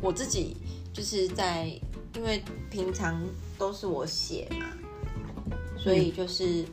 [0.00, 0.56] 我自己
[0.94, 1.66] 就是在，
[2.14, 3.22] 因为平常
[3.58, 4.64] 都是我写嘛，
[5.76, 6.64] 所以就是、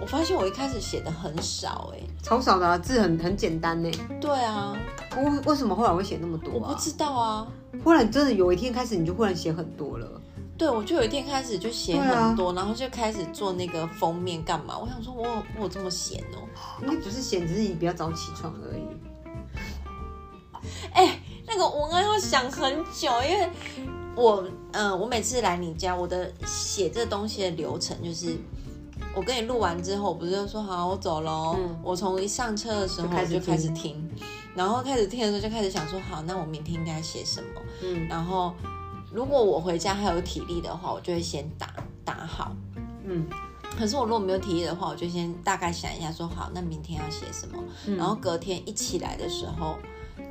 [0.00, 3.90] 我发现我一开始写的很少哎、超少的、啊、字很很简单呢。
[4.20, 4.76] 对啊，
[5.16, 6.68] 为为什么后来会写那么多啊？
[6.68, 7.46] 我不知道啊。
[7.84, 10.20] 忽然真的有一天开始，你就忽然写很多了。
[10.56, 14.76] 对，我就有一天开始就写很多，然后就开始做那个封面干嘛？
[14.76, 16.42] 我想说我有，我有这么闲哦、
[16.82, 18.82] 应该不是闲，只是你比较早起床而已。
[20.92, 23.48] 哎、那个文案要想很久，因为
[24.16, 28.36] 我，嗯、我每次来你家，我的写这东西的流程就是，
[29.14, 31.56] 我跟你录完之后，我不是就说好，我走喽。
[31.58, 34.10] 嗯我从一上车的时候我就开始听听，
[34.54, 37.60] 然后开始听的时候就开始想说，好，那我明天应该写什么？
[37.82, 38.54] 嗯然后
[39.12, 41.72] 如果我回家还有体力的话，我就会先打
[42.04, 42.54] 打好。
[43.04, 43.26] 嗯
[43.78, 47.58] 可是我如果没有体力的话，我就先大概想一下说，好，那明天要写什么？
[47.86, 49.76] 嗯然后隔天一起来的时候，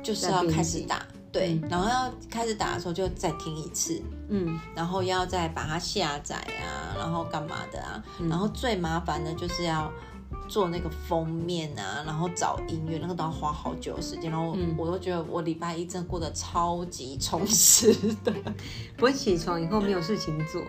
[0.02, 9.92] 就是要开始打，对，然后要开始打的时候就再听一次，嗯，然后要再把它下载啊，然后干嘛的啊，然后最麻烦的就是要
[10.48, 17.92] 做那个封面啊，然后找音乐，那个都要花好久的时间，然后我都觉得我礼拜一真的过得超级充实
[18.24, 18.32] 的。
[18.96, 20.62] 不会起床以后没有事情做，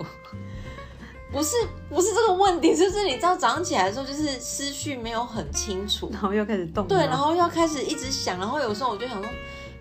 [1.32, 1.56] 不是
[1.90, 9.32] 不是这个问题，就是你知道早上起来的时候，就是思绪没有很清楚，然后又开始动，对，然后要开始一直想，然后有时候我就想说。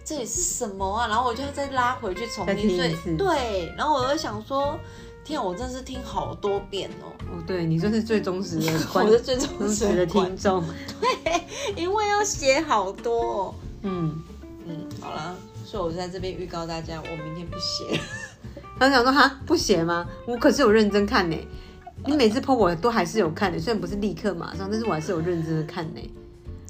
[0.09, 1.07] 这里是什么啊？
[1.07, 4.75] 然后我就要再拉回去重听，所以对，然后我就想说，
[5.23, 7.13] 天啊，我真的是听好多遍哦。
[7.31, 10.65] 哦，对你真是最忠实的， 我是最忠实的听众。
[10.99, 11.45] 对，
[11.77, 13.55] 因为要写好多。
[13.83, 14.19] 嗯
[14.67, 18.01] 嗯，好了，所以我在这边预告大家，我明天不写。
[18.81, 20.09] 他想说哈，不写吗？
[20.27, 21.37] 我可是有认真看呢。
[22.07, 26.01] 你每次 po 我都还是有看的，虽然不是立刻马上，但是我还是有认真的看呢。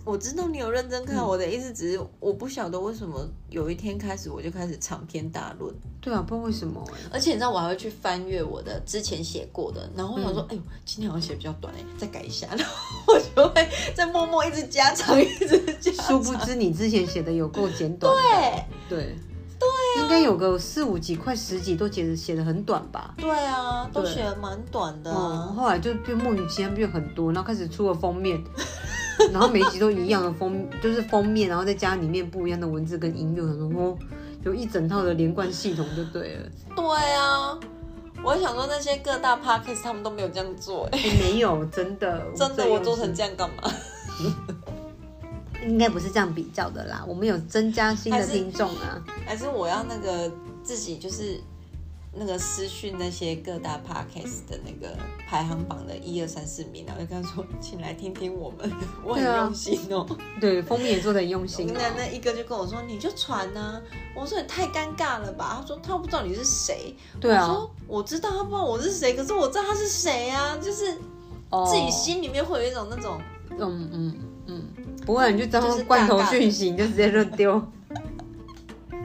[0.09, 5.71] 我知道你有认真看，我的意思只是我不晓得为什么有一天开始我就开始长篇大论。
[6.01, 6.83] 对啊，不知道为什么。
[7.13, 15.93] 而且你知道我还会去翻阅我的之前写过的，然后我想说，哎呦，今天好像写比较短哎，再改一下， 然后我就会在默默一直加长，一直加。
[16.05, 18.11] 殊不知你之前写的有够简短。
[18.89, 19.17] 对对
[19.61, 23.15] 对，应该有个四五集、快十集都写的写的很短吧？
[23.19, 25.13] 对啊，都写的蛮短的。
[25.13, 28.43] 后来就变莫名其妙变很多，然后开始出了封面。
[29.33, 33.99] 然后每集都一样的封，就是封面，然后再加里面不一样的文字跟音乐，然后
[34.45, 36.49] 有一整套的连贯系统就对了。
[36.75, 37.59] 对啊，
[38.23, 43.71] 我想说那些各大 podcast 他们都没有这样做，哎，没有，真的， 真的，我做成这样干嘛？
[45.67, 50.31] 应该不是这样比较的啦，我们有增加新的听众啊，还是我要那个
[50.63, 51.41] 自己就是。
[52.13, 54.97] 那个私讯那些各大 podcast 的那个
[55.29, 58.71] 排行榜的一二三四名，然后就跟他说，请来听听我们，
[59.05, 60.07] 我很用心哦。
[60.41, 61.71] 对，封面也做的很用心。
[61.73, 63.81] 那那一个就跟我说，你就传呐。
[64.17, 65.59] 我说你太尴尬了吧？
[65.61, 66.95] 他说他不知道你是谁。
[67.21, 67.47] 对啊。
[67.47, 70.95] 我说我知道他不知道我是谁，可是我知道他是谁啊，就是
[71.67, 74.15] 自己心里面会有一种那种，嗯嗯
[74.47, 74.65] 嗯，
[75.07, 77.63] 不会，你就当罐头讯息，你就直接扔丢。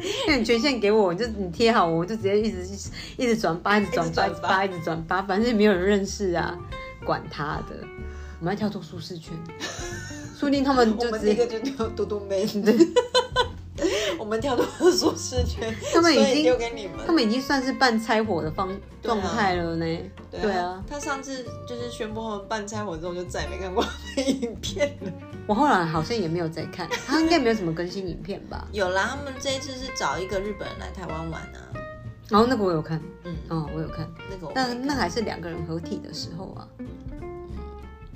[0.27, 2.67] 那你权限给我，就你贴好，我就直接一直
[3.17, 4.11] 一直转发，一直转
[4.41, 6.57] 发，一直转发，反正没有人认识啊，
[7.05, 7.75] 管他的。
[8.39, 9.33] 我们要跳出舒适圈，
[10.37, 12.45] 说不定他们就 直接就叫嘟嘟妹。
[14.19, 18.69] 我们跳出舒适圈，他们已经丢给你们，他们已经算是半拆伙的方
[19.01, 19.99] 状态了呢。
[20.29, 23.83] 对啊，他上次就是宣布他们半拆伙之后，就再也没看过
[24.17, 25.11] 影片了。
[25.47, 28.67] 我后来好像也没有再看，他应该没有什么更新影片吧？
[28.71, 31.59] 有啦，他们这一次是找一个日本人来台湾玩啊。
[32.29, 36.67] 然后那个我有看，嗯，哦，我有看那个，那那还是两个人合体的时候啊。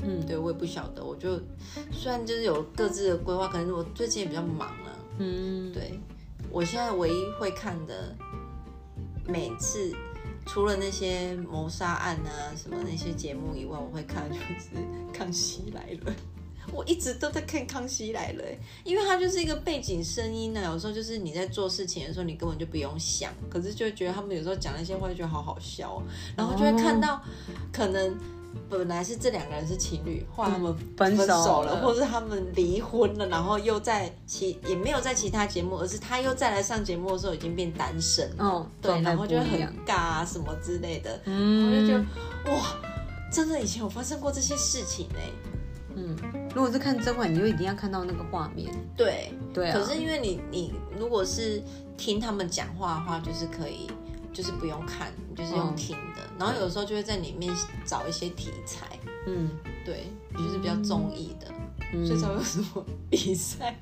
[0.03, 1.37] 嗯，对，我也不晓得，我就
[1.91, 4.95] 虽然就是有各自的规划，可能我最近也比较忙啊。
[5.19, 5.99] 嗯，对，
[6.51, 8.15] 我现在唯一会看的，
[9.25, 9.91] 每次
[10.45, 14.81] 除了那些谋杀案啊什么那些节目以外，我会看就是
[15.13, 16.11] 《康熙来了》。
[16.71, 18.43] 我一直都在看《康熙来了》，
[18.83, 20.61] 因为它就是一个背景声音呢。
[20.65, 26.03] 有时候就是你在做事情的时候，你根本就不用想，可是就会觉得他们有时候讲那些话，就觉得好好笑，
[26.35, 27.21] 然后就会看到
[27.71, 28.17] 可能。
[28.69, 38.29] 本来是这两个人是情侣，后来他们分手了，或者是他们离婚了，然后又在其也没有在其他节目，而是他又再来上节目的时候已经变单身。
[38.37, 41.19] 哦，对，然后就会很尬啊什么之类的。
[41.25, 42.75] 嗯，我就觉得哇，
[43.31, 45.29] 真的以前有发生过这些事情哎。
[45.95, 46.15] 嗯，
[46.53, 48.71] 如果是看甄嬛，你就一定要看到那个画面。
[48.95, 51.63] 对对，可是因为你你如果是
[51.97, 53.89] 听他们讲话的话，就是可以。
[54.37, 57.51] 就是不用看，就是用听的，然后有时候就会在里面
[57.83, 58.85] 找一些题材，
[59.25, 59.49] 嗯，
[59.83, 61.47] 对，就是比较综艺的，
[62.05, 63.75] 所以才会有什么 比赛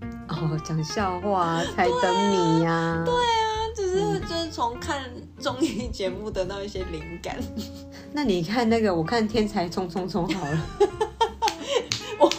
[0.00, 5.02] 啊，哦，讲笑话、 猜灯谜呀，对啊，就是就是从看
[5.38, 7.38] 综艺节目得到一些灵感。
[8.14, 10.58] 那你看那个，我看《天才冲冲冲》好了。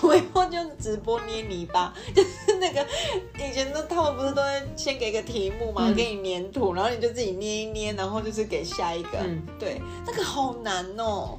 [0.02, 2.88] 我以后就直播捏泥巴，就是那个
[3.38, 9.20] 以前都他们不是都会先给个题目嘛，给你粘土，然后你就自己捏一捏，然后就是给下一个。
[9.60, 11.38] 对，那个好难哦。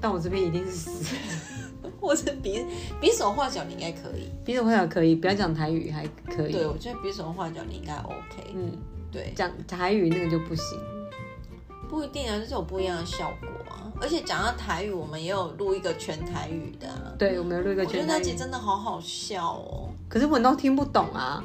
[0.00, 1.14] 但我这边一定是死，
[2.00, 2.64] 或者比
[3.00, 4.30] 比手画脚，你应该可以。
[4.44, 6.52] 比手画脚可以，不要讲台语还可以。
[6.52, 8.54] 对，我觉得比手画脚你应该 OK。
[8.54, 8.72] 嗯，
[9.12, 10.78] 对，讲台语那个就不行。
[11.88, 13.92] 不一定啊，就是有不一样的效果啊。
[14.00, 17.16] 而且讲到台语，我们也有录一个全台语的。
[17.18, 18.02] 对，我们有录一个全台语。
[18.02, 19.88] 我觉得那集真的好好笑哦。
[20.08, 21.42] 可是文都听不懂啊，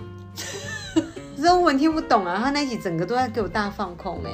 [1.35, 2.39] 可是我听不懂啊。
[2.43, 4.31] 他那集整个都在给我大放空哎。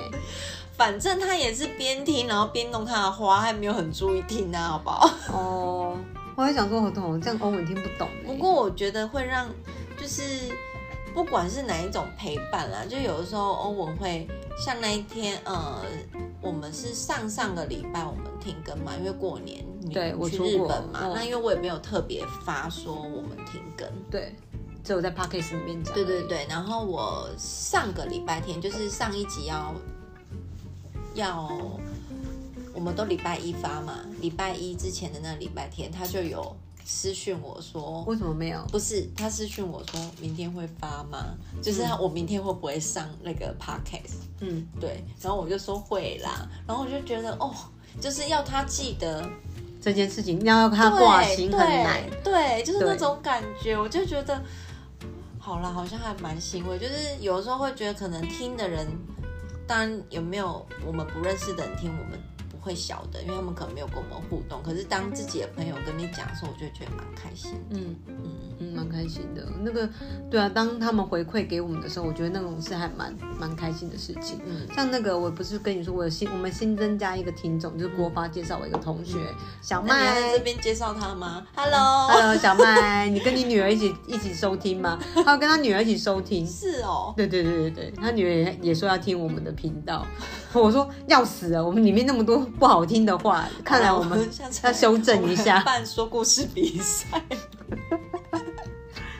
[0.75, 5.09] 反正他也是边听，然后边弄他的花，还没有很注意听啊，好不好？
[5.33, 5.97] 哦，
[6.35, 8.07] 我还想说，我懂这样欧文听不懂。
[8.25, 9.47] 不过我觉得会让
[9.99, 10.23] 就是。
[11.17, 15.81] 不管是哪一种陪伴啦，就有的时候欧文会像那一天，呃，
[16.39, 23.89] 我们是上上个礼拜我们停更嘛，因为过年你对我去出日本嘛，嗯那因为我也没有特别发说我们停更。
[24.11, 24.35] 对，
[24.83, 25.91] 只有在 podcast 里面讲。
[25.95, 29.73] 对对，对，然后我上个礼拜天就是上一集要
[31.15, 31.49] 要，
[32.75, 36.55] 我们都礼拜一发嘛，礼拜一之前的那礼拜天，他就有
[36.89, 38.65] 私讯我说，为什么没有？
[38.71, 41.35] 不是他私讯我说明天会发吗？
[41.61, 44.23] 就是他我明天会不会上那个 podcast？
[44.39, 47.53] 嗯，对，然后我就说会啦，然后我就觉得哦，
[47.99, 49.29] 就是要他记得
[49.81, 52.09] 这件事情要他挂心很难。
[52.23, 54.41] 对，对，就是那种感觉，我就觉得，
[55.37, 56.79] 好啦，好像还蛮欣慰。
[56.79, 58.87] 就是有时候会觉得，可能听的人，
[59.67, 62.26] 当然有没有我们不认识的人听，我们不
[62.67, 64.61] 会晓得，因为他们可能没有跟我们互动。
[64.61, 67.53] 可是当自己的朋友跟你讲的时候，我就觉得蛮开心。
[67.69, 68.15] 嗯嗯，
[68.59, 69.47] 嗯，蛮开心的。
[69.61, 69.87] 那个，
[70.29, 74.39] 对啊，当他们回馈给我们的时候，我觉得那种是还蛮蛮开心的事情。
[74.45, 79.19] 嗯像那个，我不是跟你说，我有新我们新增加一个听众，就是郭发介绍我一个同学、
[79.61, 80.47] 小麦这。
[80.47, 84.97] 边介绍他吗？Hello，Hello，小麦，你跟你女儿一起一起收听吗？
[85.13, 86.47] 他要跟他女儿一起收听。
[86.47, 90.05] 是哦，对对对对对，他女儿也也说要听我们的频道。
[90.53, 94.27] 我说要死啊，我们里面那么多不好听的话，看来我们
[94.63, 97.21] 要修正一下办说故事比赛。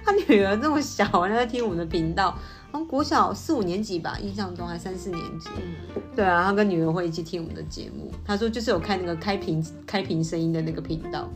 [0.04, 2.32] 他女儿这么小，还在听我们的频道，
[2.72, 5.50] 好像国小四五年级吧，印象中还三四年级。
[5.58, 8.12] 嗯，对啊，他跟女儿会一起听我们的节目。
[8.26, 11.30] 他说就是有开那个开屏开屏声音的那个频道，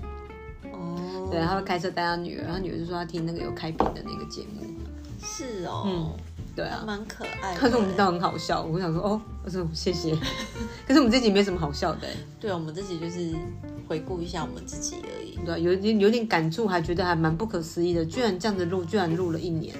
[0.72, 4.66] 哦，对，他会开车带他女儿，他女儿就说他听那个有开屏的那个节目。
[5.24, 6.12] 是哦，嗯
[6.56, 7.60] 对啊，蛮可爱的。
[7.60, 10.16] 他说我们知道很好笑，我想说哦，我说谢谢。
[10.88, 13.34] 可是我们这集没什么好笑的、欸，对，我们这集就是
[13.88, 15.38] 回顾一下我们自己而已。
[15.46, 19.76] 对啊，有点有点感触，还觉得还蛮不可思议的，居然这样子录，居然录了一年。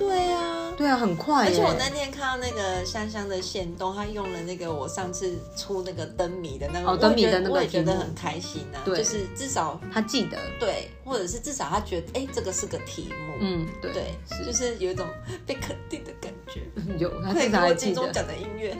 [0.00, 1.44] 对啊，对啊，很快。
[1.46, 8.78] 而且我那天看到那个香香的线动，他用了那个我上次出那个灯谜的那个，我觉得我也觉得很开心呢。
[8.82, 10.38] 对，就是至少他记得。
[10.58, 13.34] 对，或者是至少他觉得，哎，这个是个题目。
[13.42, 14.14] 嗯，对对，
[14.46, 15.06] 就是有一种
[15.46, 16.62] 被肯定的感觉。
[16.98, 18.00] 有，他经常还记得。
[18.00, 18.76] 还有金钟奖的音乐，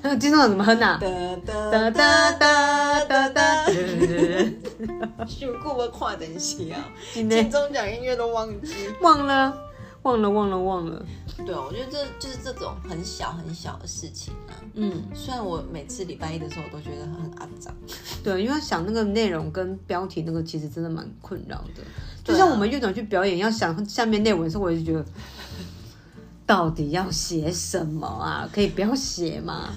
[0.00, 0.98] 那 个金钟奖怎么哼 呐？
[1.00, 1.08] 哒
[1.44, 3.64] 哒哒哒哒哒。
[3.64, 5.26] 哈哈哈！
[5.26, 8.88] 辛苦我看东西啊，金钟奖音乐都忘记。
[9.02, 9.54] 忘了。
[10.02, 11.04] 忘了，忘了，忘了。
[11.46, 14.54] 对，我觉得这就是这种很小很小的事情啊。
[14.74, 17.72] 嗯，虽然我每次礼拜一的时候，我都觉得很阿脏。
[18.22, 21.82] 对，因为要想那个内容跟标题那个，其实真的蛮困扰的。
[22.24, 25.04] 就像我们乐团去表演，要想下面内文的时候，我就觉得，
[26.44, 28.48] 到底要写什么啊？
[28.52, 29.70] 可以不要写吗？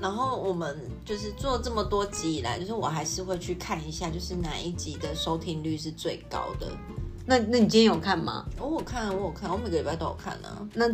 [0.00, 6.66] 然后我们就是做这么多集以来，就是我还是会去看一下，就是哪一集的收听率是最高的。
[7.24, 8.44] 那那你今天有看吗？
[8.58, 10.58] 我有看，我有看，我每个礼拜都有看啊。
[10.74, 10.84] 那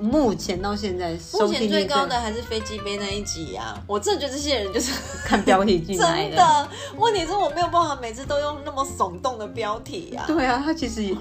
[0.00, 3.82] 目前到现在收目前最高的还是飞机杯那一集啊！
[3.86, 4.92] 我真的觉得这些人就是
[5.24, 6.68] 看标题进来 真的。
[6.96, 10.24] 问题是我没有办法每次都用那么耸动的标题啊。
[10.26, 11.16] 对啊，他其实也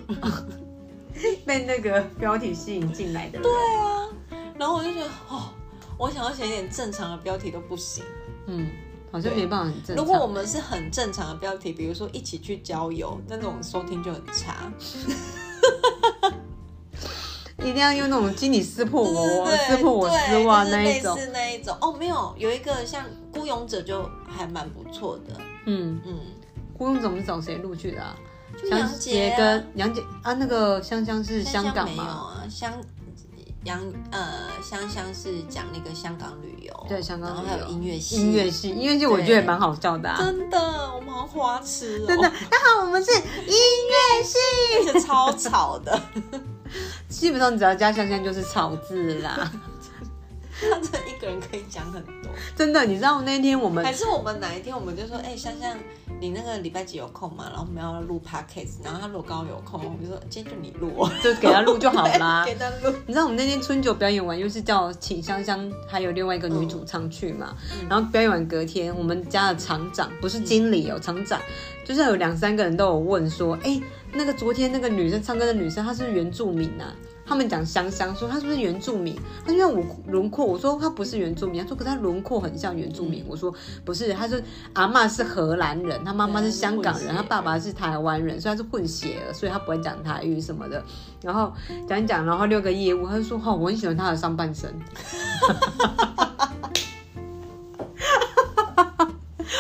[1.46, 3.44] 被那个标题吸引进来的人。
[3.44, 4.08] 对，啊，
[4.58, 5.50] 然后我就觉得哦，
[5.98, 8.04] 我想要写一点正常的标题都不行。
[8.48, 8.68] 嗯，
[9.16, 9.96] 好像没办法很正常。
[9.96, 14.70] 如果我们是很正常的标题，比如说一起去郊游，那种收听就很差。
[17.60, 21.76] 一定要用那种经理撕破我，对撕破我丝袜那一种那一种。
[21.80, 25.40] 哦，没有，有一个像孤勇者就还蛮不错的。
[25.66, 26.20] 嗯，嗯，
[26.78, 28.14] 孤勇怎么是找谁录去的啊？
[28.62, 32.04] 就杨杰跟杨杰啊，那个香香是香港吗？
[32.04, 32.74] 啊，香
[33.66, 40.18] 杨呃香香是讲那个香港旅游，对香港然后还有音乐系，音乐系，音乐系我觉得也蛮好笑的啊。
[40.20, 40.58] 真的，
[40.96, 44.38] 我们好花痴哦，真的，大家好，我们是音乐系。
[44.94, 46.00] 是超吵的，
[47.10, 49.52] 基本上只要加香香就是吵字啦。
[50.62, 52.32] 他这一个人可以讲很多。
[52.56, 55.76] 真的，你知道那天我们还是我们哪一天我们就说，哎、香香，
[56.20, 57.46] 你那个礼拜几有空嘛？
[57.50, 62.54] 然后我们要录 podcast，然后他如果刚好有空，我们就说今天就你录哦，就给他录就好啦对。
[62.56, 62.96] 给他录。
[63.06, 67.56] 你知道我们那天春酒表演完，又是叫请香香还有另外一个女主唱去嘛，
[67.90, 71.40] 然后表演完隔天，我们家的厂长不是经理哦，厂长
[71.84, 73.82] 就是有两三个人都有问说，哎、
[74.14, 76.96] 那个昨天那个女生唱歌的女生，她是原住民啊？
[77.28, 79.20] 他们讲香香说他是不是原住民？
[79.46, 83.54] 他因为我轮廓，我说他不是原住民，他说可是他轮廓很像原住民，我说
[83.84, 84.40] 不是，他说
[84.74, 90.84] 阿嬷是荷兰人，他妈妈是香港人，对她是混血她爸爸是台湾人，所以她是混血儿，所以他不会讲台语什么的。
[91.22, 91.52] 然后
[91.88, 94.72] 讲一讲，然后六个业务，他就说：“哦，我很喜欢他的上半身。”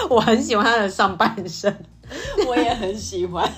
[0.07, 1.75] 我很喜欢他的上半身，
[2.47, 3.51] 我也很喜欢，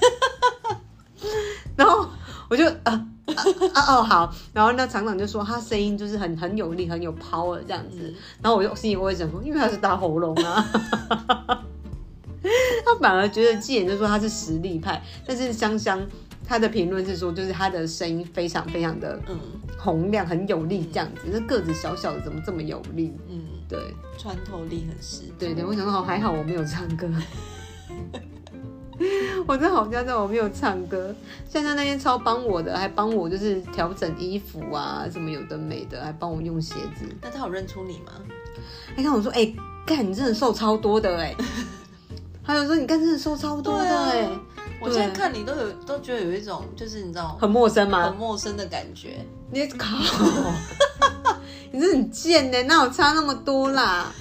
[1.76, 2.08] 然后
[2.49, 3.33] 我就啊啊
[3.73, 10.65] 啊哦好，然后那厂长就说他声音就是很很有力，很有 power 这样子，然后我就心里我也想说，因为他是大喉咙啊。
[12.85, 15.99] 他反而觉得纪言就说他是实力派，但是香香
[16.45, 19.37] 他的评论是说，就是他的声音非常非常的嗯
[19.77, 21.23] 洪亮，很有力这样子。
[21.25, 23.13] 那个子小小的，怎么这么有力？
[23.27, 25.33] 嗯，对穿透力很十足。
[25.37, 27.09] 对对，我想说还好我没有唱歌，
[29.47, 31.13] 我真的好像在我没有唱歌。
[31.47, 37.05] 现在那天超帮我的，还帮我就是调整衣服啊，什么有的没的，还帮我用鞋子。
[37.21, 38.13] 那他有认出你吗？
[38.95, 39.53] 你看我说，哎、
[39.85, 41.35] 干你真的瘦超多的哎、
[42.43, 44.27] 还有说你干真的瘦超多的哎、
[44.81, 48.15] 我现在看你都有都觉得有一种就是你知道很陌生吗很？
[48.15, 49.17] 陌生的感觉。
[49.51, 49.97] 你靠，
[51.71, 54.11] 你这很贱呢，那我差那么多啦？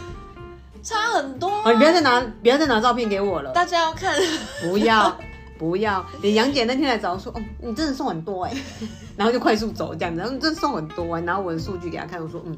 [0.86, 1.62] 差很多、啊。
[1.64, 4.14] 哦，你不要再拿，不要再拿照片给我了，大家要看，
[4.62, 5.18] 不要，
[5.58, 6.06] 不要。
[6.22, 8.56] 你杨姐那天来找我说，哦，你真的瘦很多哎，
[9.18, 12.56] 然后就快速走这样子，然后你真的瘦很多哎，拿我的数据给他看，我说，嗯，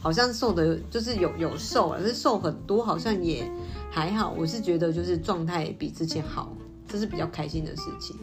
[0.00, 3.48] 好像瘦的，就是有有瘦了，可是瘦很多好像也
[3.90, 6.52] 还好，我是觉得就是状态比之前好，
[6.88, 8.16] 这是比较开心的事情。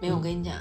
[0.00, 0.52] 没有，我跟你讲，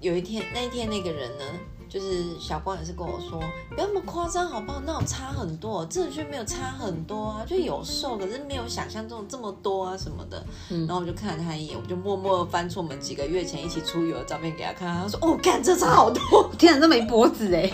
[0.00, 1.44] 有一天那一天那个人呢，
[1.92, 3.38] 就是小光也是跟我说，
[3.68, 4.80] 不要那么夸张好不好？
[4.86, 10.42] 那种差很多，真的却没有差很多啊，就有瘦，可是没有想象中这么多啊什么的。
[10.70, 16.50] 嗯然后我就看了他一眼，我就默默地翻出我们几个月前一起出游的照片给他看，他说：“哦，看这差好多。
[16.58, 17.70] 天啊，这没脖子哎，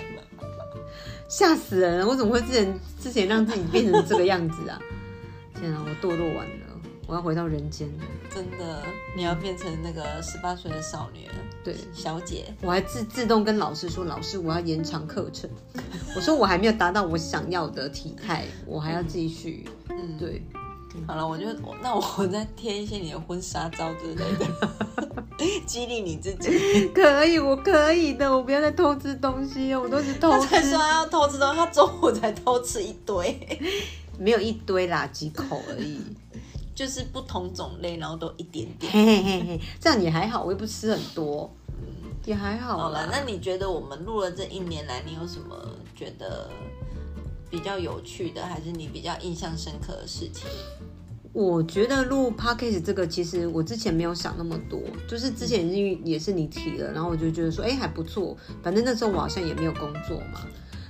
[1.28, 2.06] 吓死人了！
[2.08, 4.80] 我怎么会之前之前让自己变成这个样子啊？
[5.54, 6.57] 天啊，我堕落完了，
[7.08, 8.84] 我要回到人间了。”真的，
[9.16, 11.34] 你要变成那个十八岁的少女了，
[11.64, 12.54] 对，小姐。
[12.60, 15.48] 我还自自动跟老师说，老师我要延长课程。
[16.14, 19.66] 我说我还没有达到我想要的体态，我还要继续。
[19.88, 20.42] 嗯，对，
[21.06, 24.46] 好了，我就我那我再贴一些你的婚纱照之类的，
[25.66, 26.88] 激励你自己。
[26.88, 33.58] 可以，我可以的，我不要再偷吃东西哦，我都是偷吃他才说，要偷吃的，他中午才偷吃一堆，
[34.18, 36.00] 没有一堆啦，几口而已。
[36.78, 38.92] 就是不同种类，然后都一点点。
[38.92, 41.84] 嘿嘿嘿嘿，这样也还好，我又不吃很多，嗯
[42.24, 45.56] 也还好啦好了，那你觉得我们录了这一年来，你有什么
[45.96, 46.48] 觉得
[47.50, 50.44] 比较有趣的，还是你比较印象深刻的事情？
[51.32, 58.36] 我觉得录 podcast 这个，其实我之前没有想那么多，就是之前因为也是你提了，然后我就觉得说，哎、还不错。
[58.62, 60.46] 反正那时候我好像也没有工作嘛，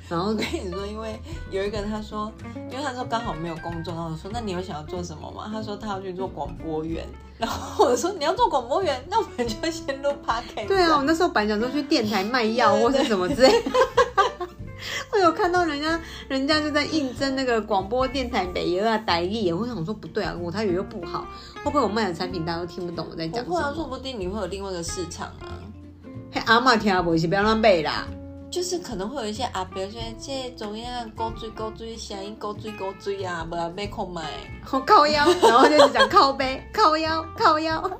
[0.09, 2.33] 然后我跟你说，因为有一个人他说，
[2.71, 5.51] 因为他说刚好没有工作，然后我说那你有想要做什么吗？
[5.53, 7.07] 他说他要去做广播员，
[7.37, 10.67] 然后我说你要做广播员，那我们就先录 podcast。
[10.67, 13.71] 对啊，我那时候本来想说去电台卖药或是什么之类的。
[15.13, 21.27] 我有看到人家，人家就在应征那个广播电台北邮啊、台艺，我想说不对啊，我台语又不好，
[21.63, 23.75] 会不会我卖的产品大家都听不懂我在讲不会啊，什么？
[23.75, 25.59] 说不定你会有另外一个市场啊。
[26.33, 28.07] 嘿，阿妈听不是不要乱背啦。
[28.51, 34.23] 就是可能会有一些阿伯说，这怎样勾追勾追，声音勾追勾追啊，不要被控买。
[34.71, 37.91] 我靠腰，然后就是讲靠背、 靠腰、靠腰。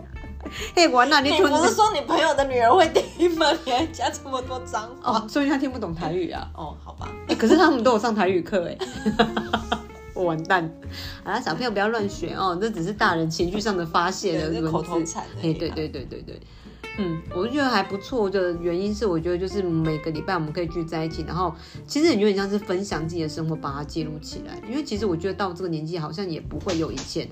[0.74, 3.46] 嘿，完了，你不是说你朋友的女儿会听吗？
[3.66, 5.18] 你还加这么多脏话？
[5.18, 6.48] 哦，所以他听不懂台语啊。
[6.54, 7.08] 哦，好吧。
[7.28, 8.78] 哎、可是他们都有上台语课哎。
[10.14, 10.68] 我完蛋！
[11.22, 14.68] 啊，小朋友不要乱学哦，这只是大人情绪上的发泄的对是。
[14.68, 16.40] 口头禅哎，对对对对对，
[17.00, 21.54] 嗯，我就觉得还不错的原因是，我觉得就是每个礼拜我们可以聚在一起，然后
[21.86, 24.60] 其实有点像是分享自己的生活，把它记录起来。
[24.68, 27.28] 因为其实我觉得到这个年纪，好像也不会有以前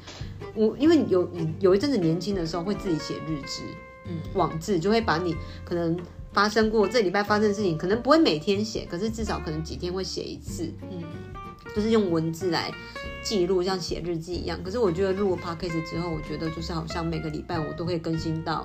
[0.54, 3.62] 我，因为有有一阵子年轻的时候会自己写日志，
[4.06, 5.98] 嗯，网志就会把你可能
[6.32, 11.02] 发生过这礼拜发生的事情，可能不会每天写，可是至少可能几天会写一次，嗯，
[11.74, 12.70] 就是用文字来
[13.24, 14.62] 记录，像写日记一样。
[14.62, 18.64] 可是我觉得录了 podcast 之后，我觉得就是好像每个礼拜我都会更新到，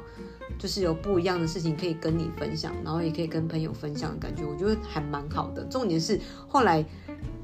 [0.58, 5.64] 就是有不一样的事情可以跟你分享，然后也可以跟朋友分享的感觉，我觉得还蛮好的。
[5.66, 6.86] 重点是后来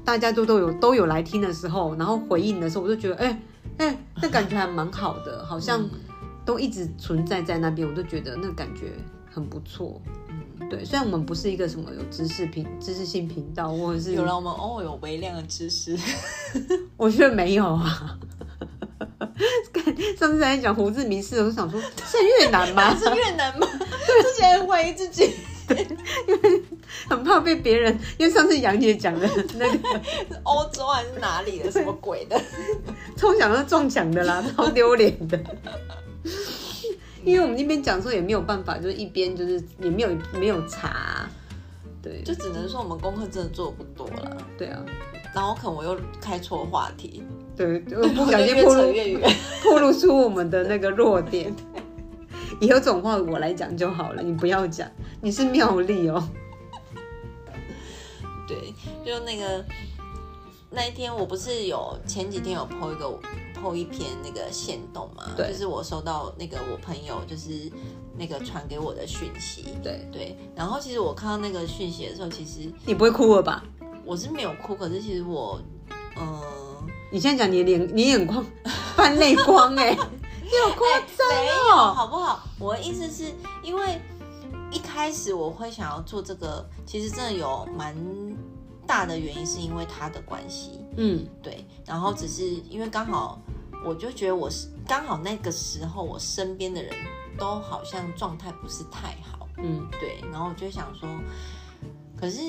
[0.04, 3.42] 大家都都有都有来听的时候，然后回应的时候，我就觉得哎
[3.78, 5.90] 哎、那感觉还蛮好的，好像嗯
[6.44, 8.92] 都一直存在在那边，我就觉得那感觉
[9.30, 10.00] 很不错。
[10.68, 15.96] 对，虽然我们不是一个什么有知识频、知识性频道，或者是有了我们偶尔有微量的知识，
[16.96, 18.18] 我觉得没有啊。
[19.72, 19.84] 看
[20.16, 22.94] 上次在讲胡志明市，我就想说是越南吗？
[22.98, 23.66] 是越南吗？
[23.68, 25.30] 之前怀疑自己
[26.26, 26.62] 因为
[27.08, 29.28] 很怕被别人，因为上次杨姐讲的
[29.58, 29.88] 那个，
[30.28, 32.40] 是欧洲还是哪里的，什么鬼的？
[33.16, 35.38] 超想要撞墙的啦，超丢脸的。
[37.24, 41.28] 因为我们那边讲的时候也没有办法，就是一边就是也没有没有查，
[42.02, 44.36] 对就只能说我们功课真的做不多了。
[44.56, 44.82] 对啊，
[45.34, 47.22] 然后可能我又开错话题，
[47.58, 48.92] 对， 我不小心暴露。
[49.64, 51.52] 暴露出我们的那个弱点。
[52.60, 54.88] 以后这种话我来讲就好了，你不要讲。
[55.20, 56.28] 你是妙丽哦。
[58.46, 58.72] 对，
[59.04, 59.64] 就那个
[60.70, 63.06] 那一天，我不是有前几天有 po 一个
[63.60, 67.70] po 一篇那个线动嘛，对就是我收到那个我朋友就是
[68.16, 73.62] 那个传给我的讯息，对，对，然后其实我看到那个讯息的时候，其实你不会哭了吧？
[74.04, 75.60] 我是没有哭，可是其实我，
[76.18, 76.40] 嗯、
[77.10, 78.44] 你现在讲你的脸，你眼眶
[78.94, 79.96] 泛泪光 哎、
[80.42, 81.94] 你有夸张没有，哦。
[81.94, 82.42] 好不好？
[82.58, 83.32] 我的意思是
[83.62, 83.98] 因为
[84.70, 87.96] 一开始我会想要做这个，其实真的有蛮
[88.86, 91.64] 大的原因，是因为他的关系，嗯对。
[91.86, 93.40] 然后只是因为刚好，
[93.86, 96.92] 我就觉得我是刚好那个时候，我身边的人
[97.38, 100.22] 都好像状态不是太好，嗯，对。
[100.30, 101.08] 然后我就想说，
[102.20, 102.42] 可是。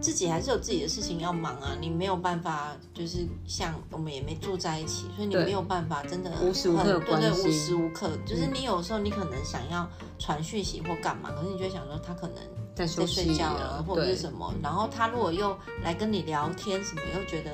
[0.00, 12.36] 自己还是有自己的事情要忙啊，你没有办法，就是像我们也没住在一起，所以你没有办法真的无时无刻很对对，无时无刻，就是你有时候你可能想要传讯息或干嘛，可是你就会想说他可能
[12.74, 17.50] 在睡觉了，或者是，什么，然后他如果又来跟你聊天什么，又觉得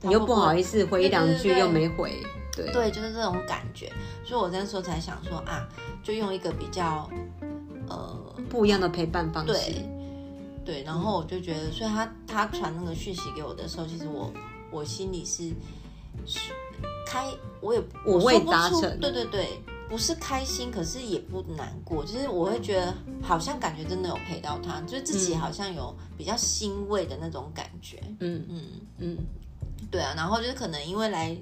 [0.00, 2.22] 你又不好意思，回一两句又没回，
[2.54, 2.72] 对。
[2.72, 3.92] 对，就是这种感觉，
[4.24, 5.68] 所以我那时候才想说啊，
[6.02, 7.10] 就用一个比较
[7.88, 8.16] 呃
[8.48, 9.52] 不一样的陪伴方式。
[9.52, 9.95] 对。
[10.66, 14.32] 对，然后我就觉得，所以他他传那个讯息给我的时候，其实我
[14.72, 15.50] 我心里是
[16.26, 16.50] 是
[17.06, 22.92] 开，我也五味我说不出杂陈对对对，不是开心，可是也不难过，就是我会觉得
[23.22, 25.38] 好像感觉真的有陪到他，就是自己嗯。
[25.38, 28.02] 好像有比较欣慰的那种感觉。
[28.18, 28.44] 嗯。
[28.48, 28.62] 嗯，
[28.98, 29.16] 嗯，
[29.88, 31.36] 对啊，然后就是可能因为来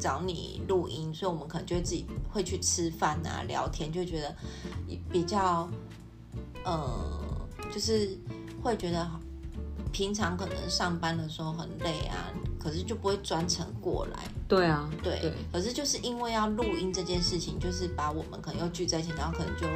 [0.00, 4.34] 找你录音，所以我们可能就会自己会去吃饭啊、聊天，就觉得
[5.10, 5.68] 比较
[6.64, 7.37] 呃，
[7.72, 8.16] 就是
[8.62, 9.10] 会觉得
[9.92, 14.18] 平常可能上班的时候很累啊，可是就不会专程过来。
[14.46, 19.66] 对啊，对，对，可是就是因为要录音这件事情，就是把我们可能又聚在一起，然后可能就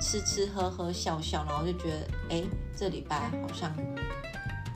[0.00, 2.44] 吃吃喝喝笑笑，然后就觉得，哎，
[2.76, 3.74] 这礼拜好像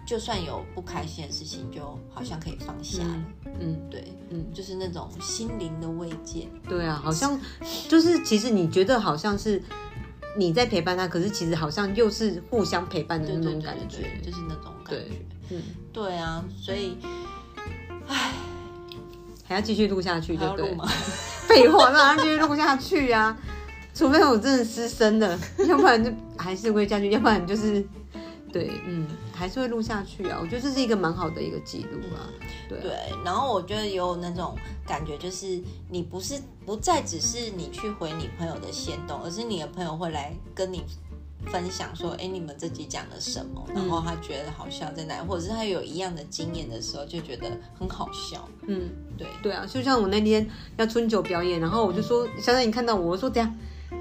[0.05, 3.25] 就算有不开心的事情，就好像可以放下了。
[3.61, 6.49] 嗯对，嗯，就是那种心灵的慰藉。
[6.69, 7.41] 对啊，好像
[7.89, 9.63] 就是其实你觉得好像是
[10.37, 13.99] 你在陪伴他，可是其实好像又是互相陪伴的那种感觉。
[14.23, 15.05] 就是那种感觉。
[15.51, 15.63] 嗯，
[15.93, 16.97] 对啊，所以
[18.09, 18.33] 唉
[19.47, 20.83] 还要继续录下去，对不？
[21.47, 23.37] 废话，当然继续录下去啊！
[23.95, 27.85] 除非我真的失声了，要不然就还是会下去，要不然就是
[28.55, 30.39] 对，嗯，还是会录下去啊。
[30.41, 32.31] 我觉得这是一个蛮好的一个记录啊。
[32.69, 32.93] 对啊对，
[33.25, 40.85] 然后我觉得有那种感觉，就是你不是不再只是你去回你朋友的线动，而是你的朋友会来跟你
[41.47, 43.67] 分享说，哎，你们自己讲了什么？
[43.75, 48.49] 然后他觉得好笑在哪里，或者是他有一样的经验的时候，就觉得很好笑。
[48.69, 48.89] 嗯，
[49.19, 53.53] 对，对啊，就像我那天要春酒表演，然后我就说，小冉你看到我，我说怎样？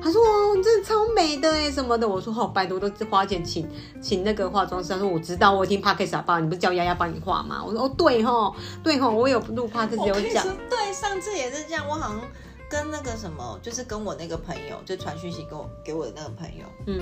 [0.01, 2.07] 他说哦，你真的超美的哎什么的。
[2.07, 3.67] 我说好，拜托，都花钱请
[4.01, 4.89] 请那个化妆师。
[4.89, 7.63] 他说我知道，我有听 podcast 啊，爸，你不是叫丫丫帮你画吗？
[7.65, 12.21] 我说哦，对吼，对吼，我有录 podcast 有讲我跟你说，，对，上次也是这样，我好像
[12.69, 16.99] 跟那个什么，就是跟我那个朋友，就传讯息给我给我的那个朋友，嗯，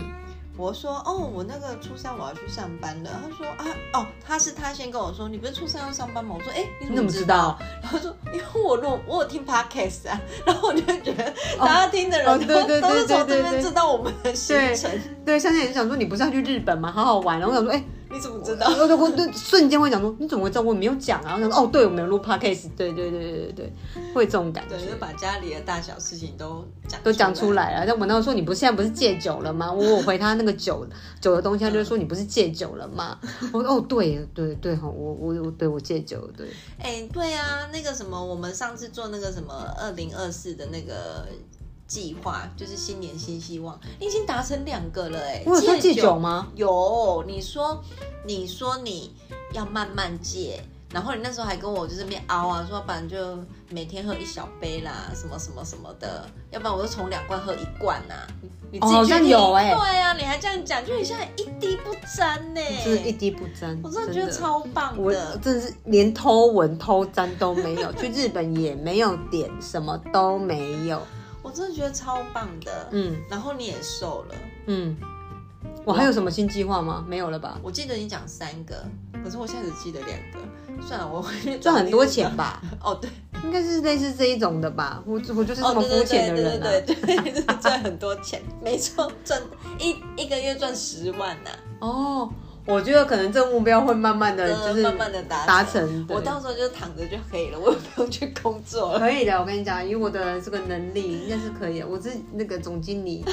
[0.61, 3.09] 我说哦，我那个初三我要去上班了。
[3.23, 6.35] 他说啊，哦，他是他先跟我说，你不是初三要上班吗？
[6.37, 7.57] 我说哎，你你怎么知道？
[7.81, 14.91] 然后说因为我录我有听 podcast 啊，然后我就觉得大家听的人哦都、都是从这边知道我们的行对程，
[15.25, 16.91] 对，像也是想说你不是要去日本吗？
[16.91, 17.39] 好好玩。
[17.39, 18.67] 然后我想说，哎、你怎么知道？
[18.67, 20.61] 我 就我就瞬间会讲说，你怎么会知道？
[20.61, 21.29] 我没有讲啊。
[21.29, 23.73] 然后想说，哦，对，我没有录 podcast，对对对对对对，
[24.13, 24.87] 会这种感觉对，。
[24.87, 27.51] 就把家里的大小事情都讲都讲出。
[27.53, 29.71] 来了，但我那时候说你不是现在不是戒酒了吗？
[29.71, 30.87] 我我回他那个酒
[31.19, 33.17] 酒的东西，他就说你不是戒酒了吗？
[33.51, 36.47] 我说哦对对对哈，我我我对我戒酒了对，
[36.79, 41.25] 哎、对啊，那个什么，我们上次做那个什么二零二四的那个
[41.91, 46.47] 计划，就是新年新希望，你已经达成两个了哎、我有说戒酒酒吗？
[46.55, 47.83] 有，你说
[48.25, 49.13] 你说你
[49.51, 50.63] 要慢慢戒，
[50.93, 53.37] 然后你那时候还跟我就是面凹啊，说要不然就
[53.69, 58.15] 每天喝一小杯啦，什么什么什么的，要不然我就从两罐喝一罐呐、
[58.71, 65.37] 你你自己哦好像有欸对啊，你还这样讲，就你现在一滴不沾呢、就是一滴不沾，我真的觉得超棒我的。
[65.39, 71.01] 真的是连偷闻偷沾都没有，去日本也没有点，什么都没有。
[71.41, 74.35] 我真的觉得超棒的，嗯然后你也瘦了，
[74.67, 74.95] 嗯，
[75.83, 77.03] 我还有什么新计划吗？
[77.07, 77.59] 没有了吧？
[77.63, 78.83] 我记得你讲三个，
[79.23, 80.39] 可是我现在只记得两个。
[80.81, 82.59] 算了，我回去赚很多钱吧？
[82.81, 83.07] 哦，对，
[83.43, 85.03] 应该是类似这一种的吧？
[85.05, 86.63] 我我就是这哦，么肤浅的人啊。
[86.63, 89.39] 对对对对，赚很多钱，没错，赚
[89.77, 91.49] 一一个月赚十万呐、
[91.81, 92.31] 哦，
[92.65, 96.05] 我觉得可能这个目标会慢慢的就是慢慢的达达成。
[96.07, 98.99] 我到时候就躺着就可以了， 我也不用去工作了。
[98.99, 101.87] 可以的，我跟你讲，以我的这个能力应该是可以的。
[101.87, 103.25] 我是那个总经理，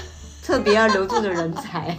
[0.43, 1.97] 特别要留住的人才。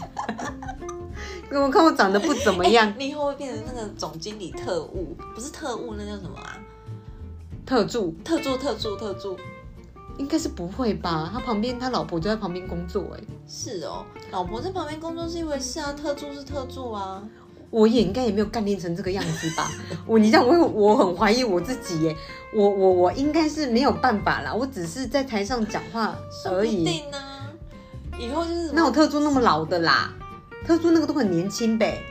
[1.51, 6.57] 我看我长得不怎么样，你以后会变成那个总经理特务，不是特务，那叫什么啊？
[7.65, 9.37] 特助特助，特助，特助。
[10.19, 11.29] 应该是不会吧？
[11.33, 17.23] 他旁边他老婆就在旁边工作，哎，是哦，老婆在旁边工作是一回事啊，特助是特助啊。
[17.71, 19.71] 我也应该也没有干练成这个样子吧？
[20.05, 22.15] 我你这样我我很怀疑我自己耶，
[22.53, 26.15] 我我我应该是没有办法啦，我只是在台上讲话
[26.45, 26.83] 而已。
[26.83, 27.17] 定呢，
[28.19, 30.13] 以后就是那有特助那么老的啦，
[30.65, 32.01] 特助那个都很年轻呗。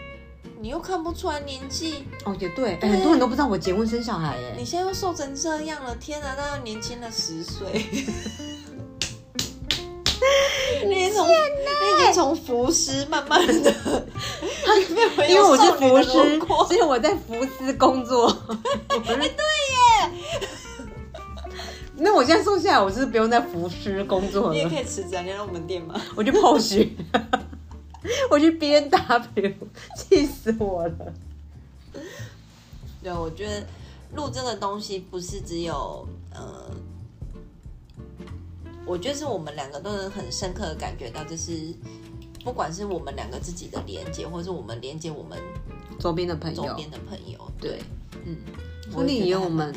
[0.61, 4.55] 你又看不出来年纪哦，也对，哎，很多人都不知道我结婚生小孩哎。
[4.57, 7.87] 你现在又瘦成这样了，天哪，那又年轻了十岁。
[10.85, 13.73] 你从你已经从浮尸慢慢的，
[15.29, 18.27] 因为我是浮尸，所以我在浮尸工作。
[18.89, 19.31] 哎，对耶。
[22.01, 24.53] 那我现在瘦下来，我是不用在服尸工作了。
[24.53, 25.95] 你也可以辞职啊，你来我们店吗？
[26.17, 26.89] 我就泡血。
[28.31, 29.55] 我去 B N W，
[29.97, 31.15] 气死我了。
[33.03, 33.67] 对，我觉得
[34.15, 36.71] 录这个东西不是只有呃，
[38.87, 41.75] 我觉得是我们两个都能很深刻的感觉到，就是
[42.45, 45.39] 不管是我们两个自己的连接，或是我们连接我们
[45.99, 47.81] 周边的朋友，周边的朋友，对，
[48.25, 48.37] 嗯。
[48.91, 49.73] 说不定也有我们，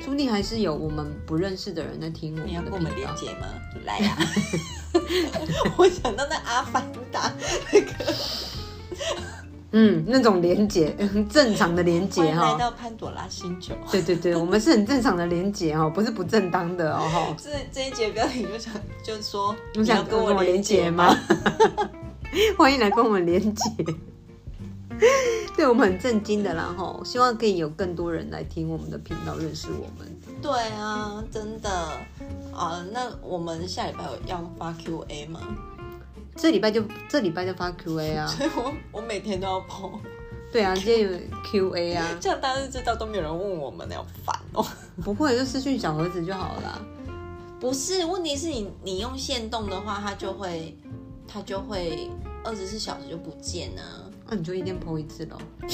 [0.00, 2.50] 说不定还是有我们不认识的人在听我们的。
[2.50, 3.46] 你要跟我们连接吗？
[3.84, 4.16] 来呀！
[5.76, 7.32] 我想到那阿凡达
[7.72, 8.14] 那个，
[9.72, 10.94] 嗯，那种连接，
[11.30, 12.52] 正常的连接哈。
[12.52, 13.74] 来到潘朵拉星球。
[13.90, 17.36] 对对对， 我们是很正常的连接哦，不是不正当的哦哈。
[17.38, 21.16] 这这一节标题就想就是说，你想跟我连接吗？
[22.56, 23.64] 欢迎来跟我们连接。
[25.56, 30.08] 对我们很震惊的，然后希望可以有更多人来听我们的频道，认识我们。
[30.42, 31.70] 对啊，真的
[32.54, 35.40] 啊，那我们下礼拜要发 Q A 吗？
[36.36, 39.98] 这礼拜就这礼拜就发 Q A 啊， 所以我我每天都要 po。
[40.52, 44.66] 对啊，今天有 Q A 啊，这样大家就知道都没有人问我们，要烦哦。
[45.04, 46.80] 不会，就私讯小盒子就好了。
[47.60, 50.76] 不是，问题是你你用线动的话，它就会
[51.28, 52.10] 它就会
[52.42, 54.09] 二十四小时就不见啊。
[54.30, 55.36] 那你就一天剖一次喽。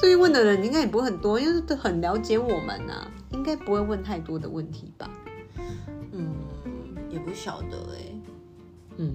[0.00, 5.08] 所以问的人应该也不会很多，因为都很了解我们呐，应该不会问太多的问题吧？
[6.10, 6.34] 嗯，
[7.08, 7.98] 也不晓得哎。
[8.96, 9.14] 嗯，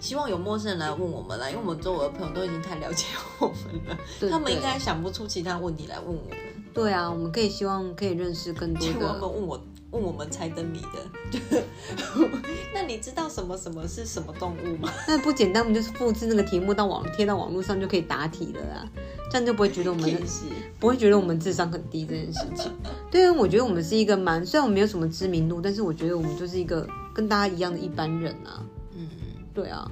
[0.00, 3.06] 希望有陌生人来问我们啦，因为我们周围的朋友都已经太了解
[3.38, 3.56] 我们
[3.86, 3.96] 了，
[4.30, 6.36] 他们应该想不出其他问题来问我们。
[6.72, 8.94] 对啊，我们可以希望可以认识更多的。
[9.06, 9.60] 他们问我。
[9.94, 11.62] 问我们猜灯谜的，
[12.74, 14.92] 那你知道什么什么是什么动物吗？
[15.06, 18.88] 那不简单，我们就是复制那个题目到网贴到网络上就可以答题了啦，
[19.30, 20.22] 这样就不会觉得我们
[20.80, 22.72] 不会觉得我们智商很低这件事情。
[23.08, 26.84] 对啊，我觉得我们是一个蛮虽然我们没有什么知名度，但是我觉得我们就是一个
[27.14, 28.66] 跟大家一样的一般人啊。
[28.96, 29.08] 嗯，
[29.54, 29.88] 对啊，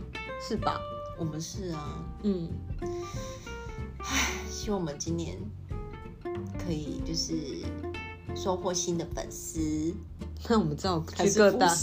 [0.47, 0.81] 是吧？
[1.17, 2.05] 我们是啊。
[2.25, 2.49] 嗯，
[3.99, 5.39] 唉，希望我们今年
[6.59, 7.35] 可以就是。
[8.35, 9.95] 收获新的粉丝，
[10.49, 11.68] 那我们知道去各大，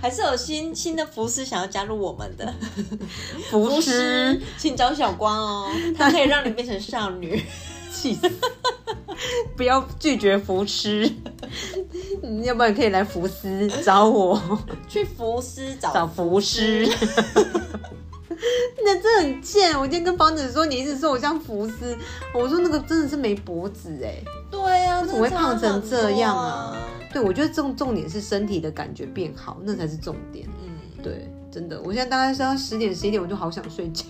[0.00, 2.52] 还是有新新的福师想要加入我们的
[3.50, 7.42] 福师，请找小光哦，他可以让你变成少女，
[7.92, 8.30] 气死！
[9.56, 11.10] 不要拒绝福师，
[12.42, 14.40] 要不然可以来福师找我，
[14.88, 16.88] 去福师找找福师。
[18.84, 19.78] 那这很贱！
[19.78, 21.96] 我今天跟房子说，你一直说我像福斯，
[22.34, 24.22] 我说那个真的是没脖子哎。
[24.50, 26.76] 对啊，怎么会胖成这样啊？
[27.12, 30.48] 对，我觉得重重点是身体的感觉变好，那才是重点。
[30.62, 34.04] 嗯，对，真的，我现在大概是要十点十一点，我就好想睡觉。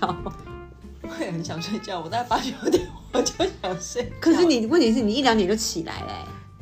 [1.03, 4.11] 我也很想睡觉，我大概八九点我就想睡。
[4.21, 6.13] 可是你问题是你一两点就起来嘞。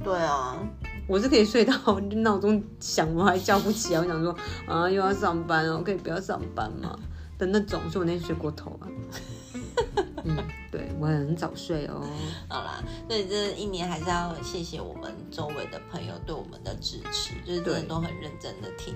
[0.02, 0.58] 对啊，
[1.06, 1.74] 我是可以睡到
[2.16, 6.98] 闹钟响我还叫不起来，我想说啊又要上班哦，可以不要上班吗？
[7.42, 8.88] 的那种，所以我那天睡过头了。
[10.24, 10.36] 嗯，
[10.70, 12.06] 对我很早睡哦。
[12.48, 18.94] 好啦，所以这一年还是要谢谢我们周围的朋友对我们的支持，就是真的都很认真的听。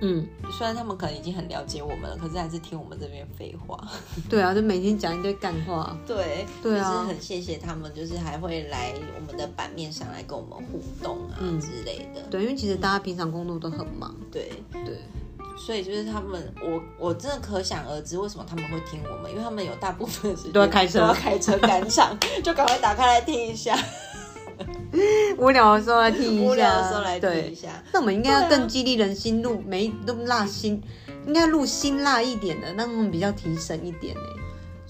[0.00, 3.78] 嗯，虽然他们可能已经很了解我们了，可是还是听我们这边废话。
[4.28, 5.96] 对啊，就每天讲一堆干话。
[6.04, 12.20] 对，对啊，就是很谢谢他们，就是还会来我们的版面上来跟我们互动啊之类的。
[12.28, 14.14] 对，因为其实大家平常工作都很忙。
[14.32, 14.98] 对对。
[15.56, 23.78] 所以就是他们，我我真的可想而知为什么他们会听我们，因为他们有大部分的时间都要开车，都要开车赶场，就赶快打开来听一下。
[25.38, 27.68] 无聊的时候来听一下，无聊的时候来听一下。
[27.92, 30.82] 那我们应该要更激励人心，录每都辣心，
[31.26, 34.22] 应该录辛辣一点的，让他们比较提神一点呢。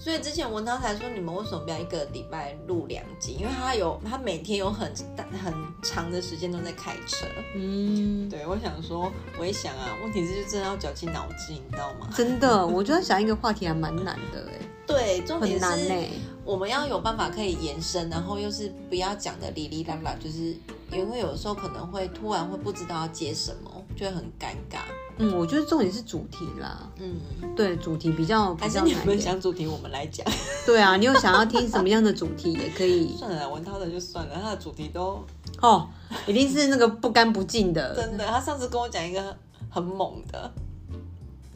[0.05, 3.37] 所以之前文涛才说，你们为什么不要一个礼拜录两集？
[3.39, 5.51] 因为他有他每天有很大很
[5.81, 7.25] 长的时间都在开车。
[7.55, 12.07] 嗯，对，我想说，我也想啊，问题是就真的要绞尽脑汁，你知道吗？
[12.15, 16.05] 真的，我觉得想一个话题还蛮难的哎， 对，重点很难。
[16.43, 20.55] 我们要有办法可以延伸，然后又是不要讲的哩哩啦啦，就是
[20.91, 24.81] 因为有的时候可能会突然会不知道要接什么，就会很尴尬。
[25.17, 27.15] 嗯，我觉得重点是主题啦，嗯，
[27.55, 29.19] 对，主题比较比还是你们。
[29.19, 30.25] 想主题，我们来讲。
[30.65, 35.23] 对啊，你有想要听什么样的主题也可以 算了，文涛的就算了，他的主题都
[35.61, 35.87] 哦，
[36.27, 37.95] 一定是那个不干不净的。
[37.95, 38.25] 真的。
[38.27, 39.35] 他上次跟我讲一个
[39.69, 40.51] 很猛的，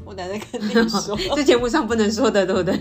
[0.09, 1.15] 我等下再跟你说。
[1.37, 2.79] 这节目上不能说的，对不对？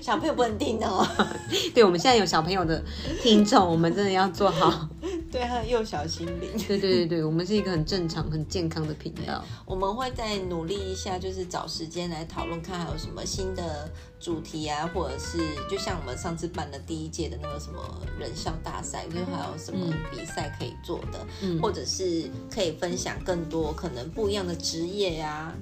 [0.00, 1.06] 小朋友不能听哦。
[1.74, 2.82] 对，我们现在有小朋友的
[3.22, 4.86] 听众，我们真的要做好。
[5.32, 9.42] 对他的幼小心灵，对对对对，我们是一个很正常、很健康的频道。
[9.64, 13.90] 我们会再努力一下，就是找时间来讨论，看还有什么新的
[14.20, 15.38] 主题啊，或者是
[15.68, 17.82] 就像我们上次办的第一届的那个什么
[18.18, 25.52] 人像大赛，就是还有什么比赛可以做的，嗯或者是可以分享更多可能不一样的职业呀、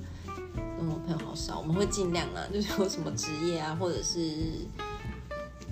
[0.82, 4.66] 嗯，我朋友好少，我们会尽量啊， 就是有什么职业啊，或者是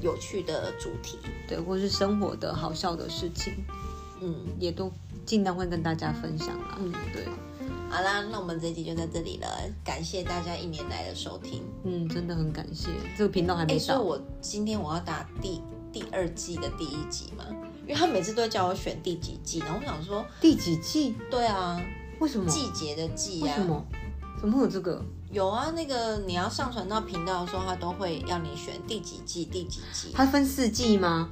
[0.00, 3.54] 有趣的主题，对，或是生活的好笑的事情，
[4.20, 4.34] 嗯。
[4.58, 4.90] 也都
[5.26, 6.78] 尽量会跟大家分享啦。
[6.78, 7.24] 嗯对，
[7.88, 9.46] 好啦，那我们这一集就在这里了，
[9.84, 11.62] 感谢大家一年来的收听。
[11.84, 13.80] 嗯，真的很感谢，这个频道还哎、没到。
[13.80, 15.60] 所以我今天我要打第
[15.92, 17.44] 第二季的第一集嘛，
[17.82, 21.14] 因为他每次都会叫我选第几季，然后我想说，第几季？
[21.30, 21.80] 对啊，
[22.20, 22.48] 为什么？
[22.50, 23.84] 季节的季啊为什，么？
[24.40, 25.04] 怎么会有这个？
[25.30, 31.28] 有啊，那个你要上传到频道的时候，他都会要你选第几季、第几季，它分四季吗？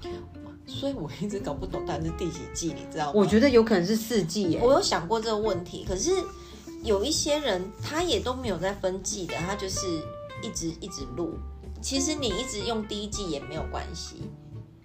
[0.66, 3.12] 所以我一直搞不懂到底是第几季，你知道吗？
[3.14, 4.60] 我觉得有可能是四季耶。
[4.62, 6.10] 我有想过这个问题，可是
[6.84, 9.86] 有一些人他也都没有在分季的，他就是
[10.42, 11.32] 一直一直录。
[11.80, 14.30] 其实你一直用第一季也没有关系，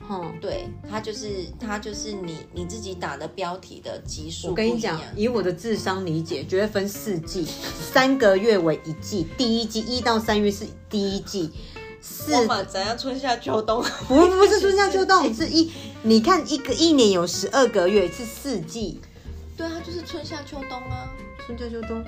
[0.08, 7.48] 哼，对，它就是它就是你你自己打的标题的集数我跟你讲以我的智商理解，绝对分四季，
[7.92, 9.26] 三个月为一季。
[9.38, 11.52] 第一季一到三月是第一季，
[12.02, 13.84] 四我们怎样春夏秋冬？
[14.08, 19.00] 不不是春夏秋冬，是一你看一个一年有十二个月，是四季，
[19.56, 21.10] 对啊，就是春夏秋冬啊。
[21.46, 22.04] 春夏秋冬，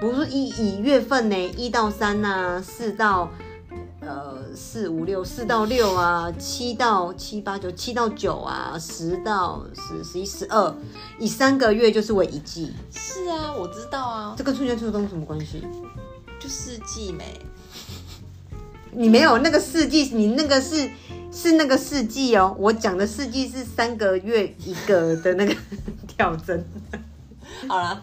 [0.00, 3.30] 不是一以月份呢，一到三呐、四到
[4.00, 10.74] 呃四五六，四到六啊，七到七八九，七到九啊，十到十十一十二，
[11.18, 15.62] 以三个月就是为一季，是啊，我知道啊，这跟春夏秋冬有什么关系？
[16.38, 17.40] 就四季没。
[18.90, 20.90] 你没有那个四季，你那个是
[21.30, 25.54] 是那个四季哦，我讲的四季是三个月一个的那个
[26.08, 26.64] 跳针。
[27.68, 28.02] 好啦，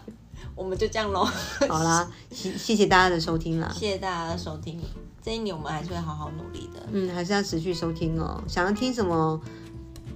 [0.54, 1.24] 我们就这样喽。
[1.68, 3.70] 好啦，谢谢谢大家的收听啦。
[3.74, 4.80] 谢谢大家的收听，
[5.26, 6.80] 这一年我们还是会好好努力的。
[6.92, 8.40] 嗯，还是要持续收听哦。
[8.46, 9.40] 想要听什么，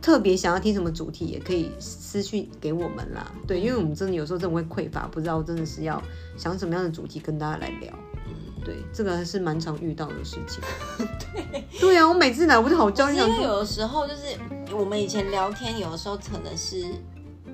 [0.00, 3.28] 特别想要听什么主题，也可以私讯给我们啦。
[3.44, 6.00] 对，因为我们真的有时候真的会匮乏，不知道真的是要
[6.36, 7.92] 想什么样的主题跟大家来聊。
[8.64, 10.62] 对，这个是蛮常遇到的事情。
[11.34, 14.38] 对，对啊，我每次来我就好焦虑，因为有的时候就是
[14.72, 16.84] 我们以前聊天，有的时候可能是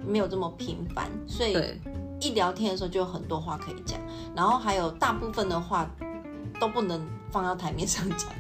[0.07, 1.81] 没有这么频繁，所以对
[2.21, 3.99] 一聊天的时候就有很多话可以讲，
[4.37, 5.91] 然后还有大部分的话
[6.61, 7.01] 都不能
[7.37, 8.31] 放到台面上讲，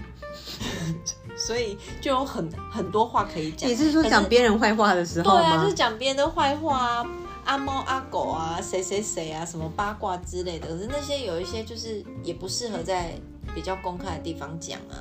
[1.37, 3.69] 所以就有很很多话可以讲。
[3.69, 7.07] 你是说可讲别人坏话的时候对啊，就是讲别人的坏话啊，
[7.45, 10.67] 阿猫阿狗啊，谁谁谁啊，什么八卦之类的。
[10.69, 13.13] 可是那些有一些就是也不适合在
[13.55, 14.97] 比较公开的地方讲啊。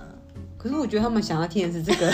[0.57, 2.13] 可是我觉得他们想要听的是这个，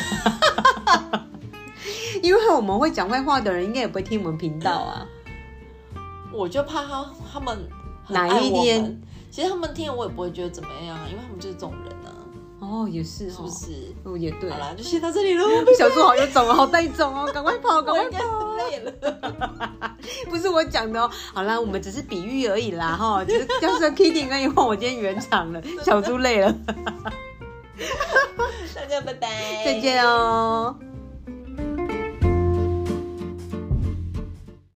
[2.22, 5.08] 因为我们会讲坏话的人，应该也不会听我们频道啊。
[6.32, 7.68] 我就怕他他们
[8.06, 9.02] 很哪一天们
[9.32, 12.12] 其实他们听了我也不会觉得怎么样啊，因为他们就是这种人啊，
[12.60, 13.66] 哦，也是哦，是不是？
[14.04, 14.60] 哦，也对好。
[14.60, 15.48] 啦，就先到这里喽。
[15.78, 18.20] 小猪好有种哦，好带种哦，赶快跑，赶快我应该
[18.70, 18.92] 累了。
[20.30, 21.10] 不是我讲的哦。
[21.34, 24.48] 好啦，我们只是比喻而已啦，哈，就是 就是 kidding 而已。
[24.48, 26.54] 换我今天圆场了，小猪累了，
[28.76, 30.76] 大家拜拜，再见哦。